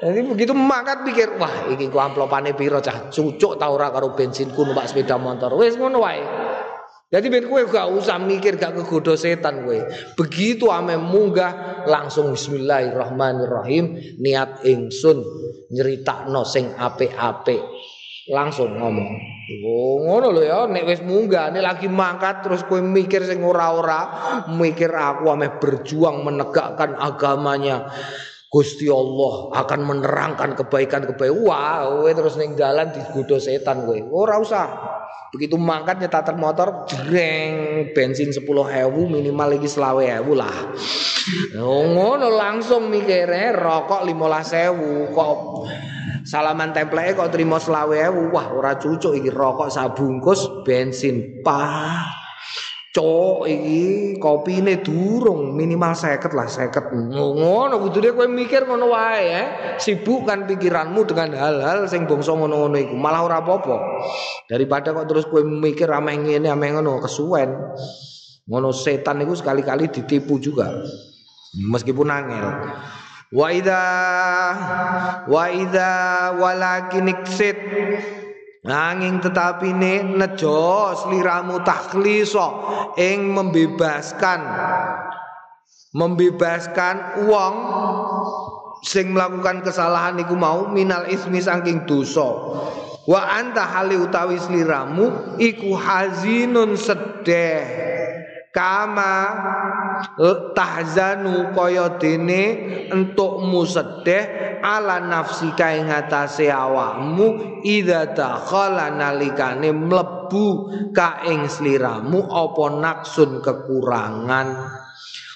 Jadi 0.00 0.24
begitu 0.24 0.56
mangkat 0.56 1.04
pikir, 1.04 1.36
wah 1.36 1.68
iki 1.68 1.92
ku 1.92 2.00
amplopane 2.00 2.56
piro 2.56 2.80
cah 2.80 3.12
cucuk 3.12 3.60
ta 3.60 3.68
ora 3.68 3.92
karo 3.92 4.16
bensinku 4.16 4.64
numpak 4.64 4.88
sepeda 4.88 5.20
motor. 5.20 5.52
Wis 5.60 5.76
ngono 5.76 6.00
wae. 6.00 6.24
Jadi 7.10 7.26
ben 7.26 7.44
kowe 7.50 7.58
gak 7.66 7.90
usah 7.90 8.16
mikir 8.22 8.56
gak 8.56 8.80
kegoda 8.80 9.18
setan 9.18 9.66
kowe. 9.66 9.76
Begitu 10.16 10.70
ame 10.72 10.96
munggah 10.96 11.84
langsung 11.84 12.32
bismillahirrahmanirrahim 12.32 14.16
niat 14.22 14.64
ingsun 14.64 15.20
nyeritakno 15.74 16.48
sing 16.48 16.72
apik-apik. 16.78 17.60
Langsung 18.30 18.78
ngomong. 18.78 19.10
Oh, 19.66 20.06
ngono 20.06 20.30
lho 20.30 20.42
ya, 20.46 20.70
nek 20.70 20.86
wis 20.86 21.02
munggah, 21.02 21.50
nek 21.50 21.66
lagi 21.66 21.90
mangkat 21.90 22.46
terus 22.46 22.62
kowe 22.62 22.78
mikir 22.78 23.26
sing 23.26 23.42
ora-ora, 23.42 24.06
mikir 24.46 24.94
aku 24.94 25.26
ame 25.34 25.58
berjuang 25.58 26.22
menegakkan 26.22 26.94
agamanya. 26.94 27.90
Gusti 28.50 28.90
Allah 28.90 29.54
akan 29.54 29.80
menerangkan 29.86 30.58
kebaikan-kebaikan. 30.58 31.46
Wah, 31.46 31.86
kowe 31.86 32.10
terus 32.10 32.34
ning 32.34 32.58
dalan 32.58 32.90
digoda 32.90 33.38
setan 33.38 33.86
kowe. 33.86 33.98
Ora 34.10 34.42
usah. 34.42 34.66
Begitu 35.30 35.54
mangkat 35.54 36.02
nyetar 36.02 36.34
motor, 36.34 36.90
jreng 36.90 37.86
bensin 37.94 38.34
10.000 38.34 38.42
minimal 38.90 39.50
selawe 39.62 40.02
ewu 40.02 40.34
lah. 40.34 40.74
Ngono 41.54 42.26
langsung 42.34 42.90
mikirnya 42.90 43.54
rokok 43.54 44.02
15.000 44.02 45.14
kok 45.14 45.38
Salaman 46.20 46.70
template 46.76 47.16
kok 47.16 47.32
terima 47.32 47.56
selawe 47.56 47.96
wah 48.30 48.52
ora 48.52 48.76
cucuk 48.76 49.16
iki 49.16 49.32
rokok 49.32 49.72
sabungkus 49.72 50.62
bensin 50.66 51.40
pah. 51.40 52.04
Cok 52.90 53.46
iki 53.46 54.18
kopine 54.18 54.82
durung 54.82 55.54
minimal 55.54 55.94
seket 55.94 56.34
lah 56.34 56.50
seket. 56.50 56.90
Ngono 56.90 57.78
kudune 57.78 58.10
kowe 58.10 58.26
mikir 58.26 58.66
ngono 58.66 58.90
wae 58.90 59.22
ya 59.30 59.44
sibuk 59.78 60.26
kan 60.26 60.42
pikiranmu 60.42 61.06
dengan 61.06 61.38
hal-hal 61.38 61.86
sing 61.86 62.10
bangsa 62.10 62.34
ngono-ngono 62.34 62.74
iku 62.82 62.98
malah 62.98 63.22
ora 63.22 63.38
apa-apa. 63.38 63.76
Daripada 64.50 64.90
kok 64.90 65.06
terus 65.06 65.30
kowe 65.30 65.38
mikir 65.38 65.86
ameh 65.86 66.18
ngene 66.18 66.50
ameh 66.50 66.74
ngono 66.74 66.98
kesuwen. 66.98 67.54
Ngono 68.50 68.74
setan 68.74 69.22
iku 69.22 69.38
sekali-kali 69.38 69.86
ditipu 69.86 70.42
juga 70.42 70.74
meskipun 71.54 72.10
angel. 72.10 72.46
Wa 73.30 73.54
idza 73.54 73.82
wa 75.30 75.44
idza 75.46 75.90
walakin 76.34 77.06
iksit 77.06 77.58
Nanging 78.60 79.24
tetapi 79.24 79.72
ne 79.72 80.04
nejo 80.04 80.92
sliramu 80.92 81.64
takhliso 81.64 82.68
ing 83.00 83.32
membebaskan 83.32 84.40
membebaskan 85.96 87.24
uang 87.24 87.56
sing 88.84 89.16
melakukan 89.16 89.64
kesalahan 89.64 90.20
iku 90.20 90.36
mau 90.36 90.68
minal 90.68 91.08
ismi 91.08 91.40
saking 91.40 91.88
dosa. 91.88 92.28
Wa 93.08 93.20
anta 93.32 93.64
hali 93.64 93.96
utawi 93.96 94.36
sliramu 94.36 95.36
iku 95.40 95.72
hazinun 95.72 96.76
sedeh. 96.76 97.64
Kama 98.52 99.14
tahzanu 100.52 101.52
kaya 101.56 101.96
dene 101.96 102.42
entukmu 102.90 103.64
sedeh 103.64 104.58
ala 104.60 105.00
nafsi 105.00 105.52
kae 105.56 105.84
ngatasé 105.84 106.52
awakmu 106.52 107.60
idza 107.64 108.12
dakhala 108.12 108.92
nalikane 108.92 109.72
mlebu 109.72 110.48
ka 110.92 111.24
ing 111.24 111.48
sliramu 111.48 112.28
apa 112.28 112.64
naksun 112.76 113.40
kekurangan. 113.40 114.48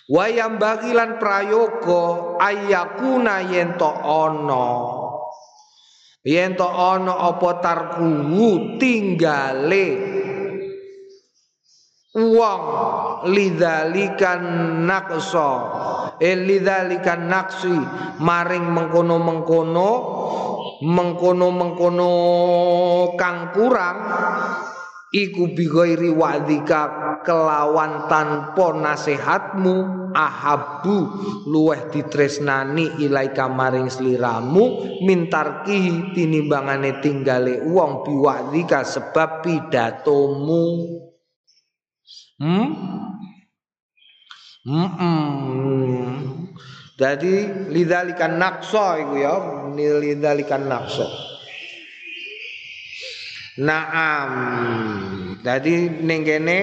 Wayam 0.05 0.61
bagilan 0.61 1.17
prayoga 1.17 2.37
ayakuna 2.37 3.41
yen 3.49 3.81
to 3.81 3.89
ana. 3.89 4.69
Yen 6.25 6.53
to 6.61 6.69
ana 6.69 7.33
apa 7.33 7.65
tarku 7.65 8.05
tinggale 8.77 9.87
uang 12.15 12.63
lidzalikan 13.27 14.43
naqsa. 14.87 15.51
Eh 16.23 16.39
lidzalikan 16.39 17.27
naqsi. 17.27 17.77
Maring 18.23 18.71
mengkono-mengkono 18.71 19.91
mengkono-mengkono 20.85 22.13
kang 23.15 23.55
kurang 23.55 23.99
iku 25.15 25.55
bighairi 25.55 26.11
wa'dika 26.11 26.83
kelawan 27.23 28.11
tanpa 28.11 28.75
nasihatmu 28.75 29.75
ahabu 30.13 31.07
luweh 31.47 31.89
ditresnani 31.95 32.99
ilaika 32.99 33.47
maring 33.47 33.87
sliramu 33.87 34.99
mintarki 35.07 36.13
tinimbangane 36.13 36.99
tinggale 36.99 37.63
wong 37.63 38.03
biwa'dika 38.03 38.83
sebab 38.83 39.47
pidatomu 39.47 40.65
Hmm? 42.43 42.69
Hmm. 44.65 44.89
-mm. 44.99 46.09
Jadi 46.95 47.35
lidzalikan 47.75 48.39
naqsa 48.39 49.03
iku 49.03 49.15
ya, 49.19 49.35
lidzalikan 49.75 50.71
naqsa. 50.71 51.07
Naam. 53.59 54.31
Jadi 55.43 56.03
ning 56.03 56.23
kene 56.23 56.59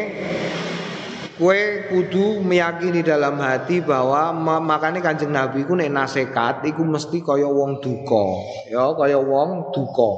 kue 1.36 1.88
kudu 1.92 2.44
meyakini 2.44 3.04
dalam 3.04 3.40
hati 3.44 3.84
bahwa 3.84 4.32
makanya 4.60 5.04
kanjeng 5.04 5.32
Nabi 5.36 5.68
ku 5.68 5.76
nek 5.76 5.92
nasehat 5.92 6.64
iku 6.64 6.84
mesti 6.84 7.24
kaya 7.24 7.48
wong 7.48 7.84
duka, 7.84 8.26
ya 8.72 8.92
kaya 8.96 9.20
wong 9.20 9.72
duka. 9.76 10.12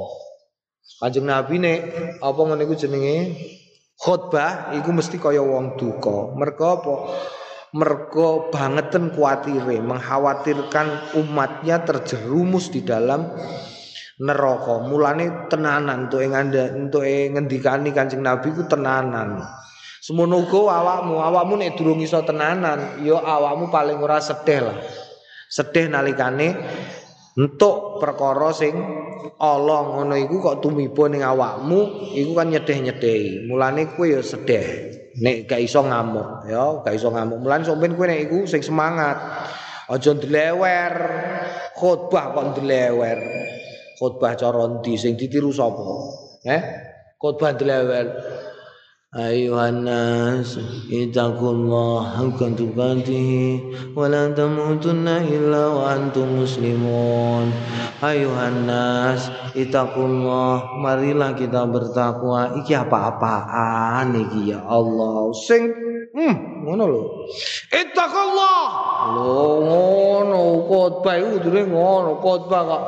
Kanjeng 1.02 1.26
Nabi 1.26 1.58
nek 1.58 1.78
apa 2.22 2.40
ngene 2.42 2.62
iku 2.66 2.74
jenenge 2.78 3.16
khutbah 4.04 4.76
iku 4.76 4.92
mesti 4.92 5.16
kaya 5.16 5.40
wong 5.40 5.80
duka. 5.80 6.36
Mergo 6.36 6.64
apa? 6.68 6.94
Mergo 7.74 8.52
bangeten 8.52 9.10
kuatire 9.16 9.80
mengkhawatirkan 9.80 11.16
umatnya 11.16 11.80
terjerumus 11.82 12.68
di 12.68 12.84
dalam 12.84 13.32
neraka. 14.20 14.84
Mulane 14.84 15.48
tenanan 15.50 16.06
untuk 16.06 16.22
nganda 16.22 16.70
untuk 16.76 17.02
ngendikani 17.02 17.90
Kanjeng 17.90 18.22
Nabi 18.22 18.52
ku 18.52 18.62
tenanan. 18.68 19.42
Semono 20.04 20.44
uga 20.44 20.84
awakmu, 20.84 21.16
awakmu 21.16 21.54
nek 21.64 21.80
durung 21.80 22.04
iso 22.04 22.20
tenanan, 22.20 23.00
ya 23.00 23.16
awakmu 23.16 23.72
paling 23.72 23.96
ora 24.04 24.20
sedih 24.20 24.68
lah. 24.68 24.76
Sedih 25.48 25.88
nalikane 25.88 26.52
Entuk 27.34 27.98
perkara 27.98 28.54
sing 28.54 28.78
Allah 29.42 29.80
ngono 29.90 30.14
iku 30.14 30.38
kok 30.38 30.62
tumiba 30.62 31.10
ning 31.10 31.26
awakmu 31.26 32.14
iku 32.14 32.30
kan 32.30 32.46
nyedeh-nyedehi. 32.46 33.50
Mulane 33.50 33.90
kowe 33.90 34.06
ya 34.06 34.22
sedih. 34.22 34.94
Nek 35.18 35.50
gak 35.50 35.62
iso 35.62 35.82
ngamuk 35.82 36.46
ya, 36.46 36.78
gak 36.86 36.94
iso 36.94 37.10
ngamuk. 37.10 37.42
Mulane 37.42 37.66
sampean 37.66 37.98
kowe 37.98 38.06
nek 38.06 38.30
iku 38.30 38.46
sing 38.46 38.62
semangat. 38.62 39.18
Aja 39.90 40.14
ndlewer. 40.14 40.94
Khotbah 41.74 42.38
kok 42.38 42.44
ndlewer. 42.54 43.18
Khotbah 43.98 44.38
cara 44.38 44.70
ndi 44.70 44.94
sing 44.94 45.18
ditiru 45.18 45.50
sapa? 45.50 45.82
Eh? 46.46 46.62
Khotbah 47.18 47.58
ndlewer. 47.58 48.06
أيها 49.17 49.69
الناس 49.69 50.59
اتقوا 50.93 51.51
الله 51.51 51.99
حق 52.17 52.39
تقاته 52.61 53.31
ولا 53.97 54.23
تموتن 54.37 55.07
إلا 55.07 55.67
وأنتم 55.67 56.27
مسلمون 56.43 57.45
أيها 58.03 58.47
الناس 58.47 59.21
اتقوا 59.57 60.05
الله 60.05 60.53
marilah 60.85 61.33
kita 61.33 61.65
bertakwa 61.65 62.53
iki 62.61 62.77
apa-apaan 62.77 64.13
iki 64.13 64.53
ya 64.53 64.61
Allah 64.69 65.33
sing 65.33 65.73
hmm 66.13 66.69
ngono 66.69 66.83
lho 66.85 67.03
ittaqullah 67.73 68.65
lho 69.17 69.41
ngono 69.65 70.69
khotbah 70.69 71.17
iku 71.17 71.49
ngono 71.49 72.21
khotbah 72.21 72.61
kok 72.61 72.83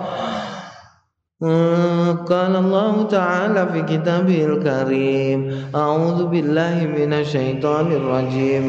قال 2.29 2.53
الله 2.55 2.95
تعالى 3.09 3.61
في 3.73 3.79
كتابه 3.81 4.39
الكريم 4.45 5.39
أعوذ 5.75 6.19
بالله 6.29 6.75
من 6.85 7.11
الشيطان 7.13 7.87
الرجيم 7.91 8.65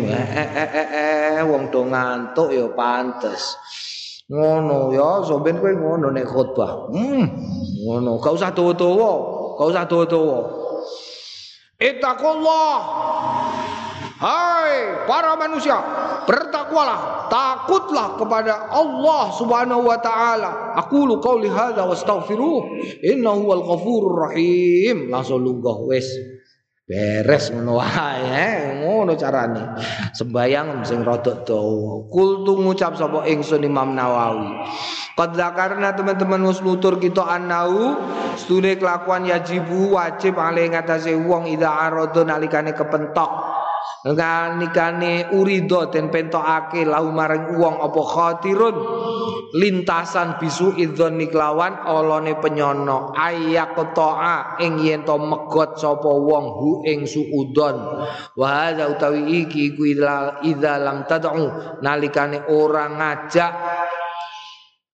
wong 1.43 1.68
do 1.74 1.85
ngantuk 1.85 2.49
ya 2.55 2.66
pantes 2.72 3.59
ngono 4.30 4.95
ya 4.95 5.20
sampean 5.26 5.59
kowe 5.59 5.72
ngono 5.74 6.14
nek 6.14 6.24
khotbah 6.24 6.89
hmm 6.95 7.24
ngono 7.85 8.16
gak 8.22 8.33
usah 8.41 8.55
dawa-dawa 8.55 9.12
gak 9.59 9.68
usah 9.68 9.85
dawa-dawa 9.85 10.39
ittaqullah 11.83 12.76
Hai 14.18 15.05
para 15.05 15.38
manusia, 15.38 15.78
bertakwalah, 16.26 17.30
takutlah 17.30 18.18
kepada 18.18 18.65
Allah 18.74 19.30
Subhanahu 19.38 19.86
wa 19.86 19.97
taala. 20.01 20.74
Aku 20.82 21.05
lu 21.05 21.22
qauli 21.22 21.45
hadza 21.45 21.86
wastaghfiruh, 21.86 22.65
innahu 23.05 23.45
wal 23.45 23.61
ghafurur 23.61 24.26
rahim. 24.26 25.13
Langsung 25.13 25.45
lunggah 25.45 25.78
wis. 25.86 26.09
beres 26.88 27.51
ngono 27.51 27.84
wae 27.84 28.80
ngono 28.80 29.11
carane 29.20 29.76
sembayang 30.15 30.88
sing 30.88 31.03
rada 31.03 31.43
dawa 31.43 32.07
kul 32.07 32.47
ngucap 32.47 32.95
sapa 32.95 33.28
ingsun 33.28 33.68
Imam 33.68 33.91
Nawawi 33.91 34.72
Qad 35.20 35.36
karena 35.36 35.91
teman-teman 35.91 36.47
wis 36.47 36.63
nutur 36.63 36.95
kita 36.95 37.28
anau 37.28 37.99
stune 38.39 38.80
kelakuan 38.80 39.28
yajibu 39.28 39.99
wajib 39.99 40.39
ale 40.39 40.63
ngatasé 40.72 41.11
wong 41.11 41.51
ida 41.51 41.68
arada 41.68 42.24
nalikane 42.24 42.72
kepentok 42.72 43.66
Nganikane 44.08 45.36
urido 45.36 45.92
den 45.92 46.08
pentokake 46.08 46.88
lau 46.88 47.12
maring 47.12 47.60
wong 47.60 47.76
apa 47.82 48.02
khatirun? 48.08 48.78
Lintasan 49.58 50.40
bisu 50.40 50.76
idzon 50.80 51.18
niklawan 51.20 51.88
olone 51.88 52.38
penyono 52.40 53.12
ayak 53.16 53.76
toa 53.92 54.60
ing 54.64 54.80
yen 54.80 55.02
to 55.04 55.18
megot 55.20 55.76
sapa 55.82 56.08
wong 56.08 56.46
hu 56.56 56.72
ing 56.88 57.04
suudon? 57.04 58.06
Wa 58.38 58.48
hadza 58.48 58.88
utawi 58.88 59.44
iki 59.44 59.74
iku 59.74 59.84
idza 60.46 60.74
lam 60.80 61.04
tad'u 61.10 61.80
nalikane 61.84 62.48
ora 62.48 62.86
ngajak 62.88 63.54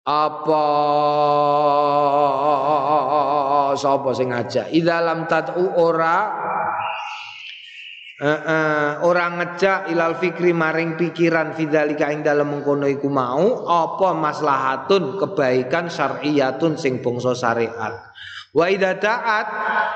apa 0.06 0.64
sapa 3.74 4.08
sing 4.12 4.28
ngajak. 4.30 4.70
Idza 4.70 4.98
lam 5.02 5.26
tad'u 5.26 5.78
ora 5.78 6.16
Uh, 8.20 8.28
uh, 8.28 8.88
orang 9.08 9.40
ngejak 9.40 9.88
ilal 9.96 10.12
fikri 10.20 10.52
maring 10.52 11.00
pikiran 11.00 11.56
fidzalika 11.56 12.12
ing 12.12 12.20
dalem 12.20 12.52
mengkono 12.52 12.84
iku 12.84 13.08
mau 13.08 13.64
apa 13.64 14.12
maslahatun 14.12 15.16
kebaikan 15.16 15.88
syar'iyatun 15.88 16.76
sing 16.76 17.00
bangsa 17.00 17.32
syariat? 17.32 18.12
Wa 18.52 18.68
idza 18.68 19.00
ta'at 19.00 19.46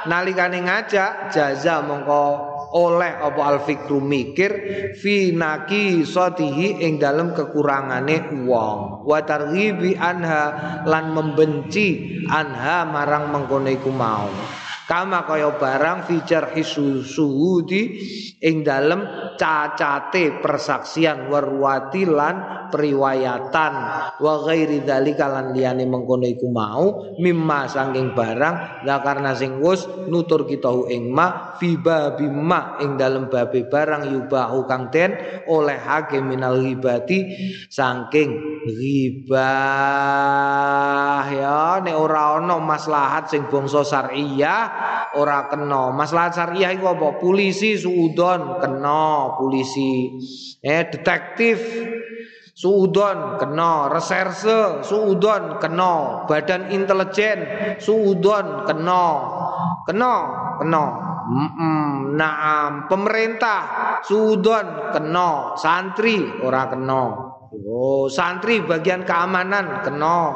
nalikane 0.09 0.65
ngajak 0.65 1.37
jaza 1.37 1.85
mongko 1.85 2.25
oleh 2.73 3.13
apa 3.13 3.43
al 3.45 3.61
fikru 3.61 4.01
mikir 4.01 4.51
fi 4.97 5.37
naki 5.37 6.09
sotihi 6.09 6.81
ing 6.81 6.97
dalem 6.97 7.37
kekurangane 7.37 8.25
wong. 8.49 9.05
Wa 9.05 9.21
targhibi 9.21 10.01
anha 10.01 10.81
lan 10.89 11.13
membenci 11.13 12.25
anha 12.33 12.89
marang 12.89 13.37
mengkono 13.37 13.69
iku 13.69 13.93
mau 13.93 14.33
kama 14.85 15.25
kaya 15.25 15.57
barang 15.57 16.05
fijar 16.05 16.53
suhudi 16.61 17.83
ing 18.45 18.61
dalem 18.61 19.33
cacate 19.41 20.45
persaksian 20.45 21.33
warwati 21.33 22.05
lan 22.05 22.69
periwayatan. 22.69 23.75
Wa 24.21 24.35
ghairi 24.45 24.83
dzalika 24.85 25.31
lan 25.31 25.55
liyane 25.57 25.87
mengkono 25.89 26.27
iku 26.29 26.51
mau 26.53 27.17
mimma 27.17 27.71
saking 27.71 28.13
barang 28.13 28.85
la 28.85 29.01
karena 29.01 29.33
sing 29.33 29.63
nutur 30.11 30.45
kita 30.45 30.91
ing 30.91 31.09
ma 31.15 31.55
fi 31.57 31.79
bima 32.19 32.77
ing 32.83 32.99
dalem 33.01 33.31
babe 33.33 33.65
barang 33.71 34.11
yubahu 34.13 34.67
kang 34.69 34.91
den 34.93 35.15
oleh 35.49 35.79
hakim 35.81 36.29
minal 36.29 36.61
ghibati 36.61 37.25
saking 37.71 38.61
ghibah. 38.69 39.45
Ya 41.31 41.81
nek 41.81 41.97
ora 41.97 42.43
ana 42.43 42.59
maslahat 42.61 43.31
sing 43.31 43.47
bangsa 43.49 43.87
syariah 43.87 44.74
ora 45.17 45.47
kena. 45.49 45.95
Masalah 45.95 46.35
syariah 46.35 46.75
iku 46.75 46.95
apa? 46.95 47.19
Polisi 47.23 47.79
suudon 47.79 48.59
kena 48.61 49.35
polisi. 49.39 50.19
Eh 50.61 50.83
detektif 50.91 51.59
suudon 52.55 53.37
kena, 53.43 53.91
reserse 53.91 54.87
suudon 54.87 55.59
kena, 55.59 56.25
badan 56.31 56.71
intelijen 56.71 57.43
suudon 57.83 58.69
kena. 58.69 59.07
Kena, 59.85 60.15
kena. 60.61 60.85
Mm 61.25 61.49
-mm, 61.57 61.89
naam, 62.21 62.85
pemerintah 62.85 63.61
suudon 64.05 64.93
kena, 64.93 65.57
santri 65.57 66.21
ora 66.45 66.69
kena. 66.69 67.24
Oh, 67.63 68.11
santri 68.11 68.67
bagian 68.67 69.07
keamanan 69.07 69.87
kena. 69.87 70.35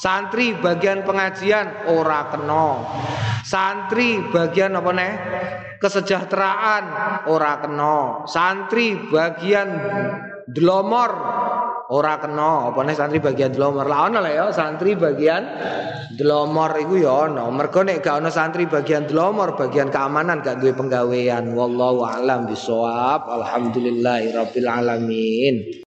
Santri 0.00 0.56
bagian 0.56 1.04
pengajian 1.04 1.92
ora 1.92 2.32
kena. 2.32 2.80
Santri 3.44 4.24
bagian 4.32 4.72
apa 4.72 4.90
nih? 4.96 5.12
Kesejahteraan 5.76 6.84
ora 7.28 7.60
kena. 7.60 8.24
Santri 8.24 8.96
bagian 9.12 9.68
delomor 10.48 11.12
ora 11.92 12.16
kena. 12.24 12.72
Apa 12.72 12.80
nih 12.88 12.96
santri 12.96 13.20
bagian 13.20 13.52
delomor? 13.52 13.84
Lah 13.84 14.08
ono 14.08 14.24
ya 14.24 14.48
santri 14.48 14.96
bagian 14.96 15.44
delomor 16.16 16.72
iku 16.80 16.96
ya 16.96 17.28
ono. 17.28 17.52
Mergo 17.52 17.84
nek 17.84 18.00
gak 18.00 18.24
ono 18.24 18.32
santri 18.32 18.64
bagian 18.64 19.04
delomor, 19.04 19.60
bagian 19.60 19.92
keamanan 19.92 20.40
gak 20.40 20.64
duwe 20.64 20.72
penggawean. 20.72 21.52
Wallahu 21.52 22.00
a'lam 22.00 22.48
bishawab. 22.48 23.28
Alhamdulillahirabbil 23.28 24.68
alamin. 24.72 25.84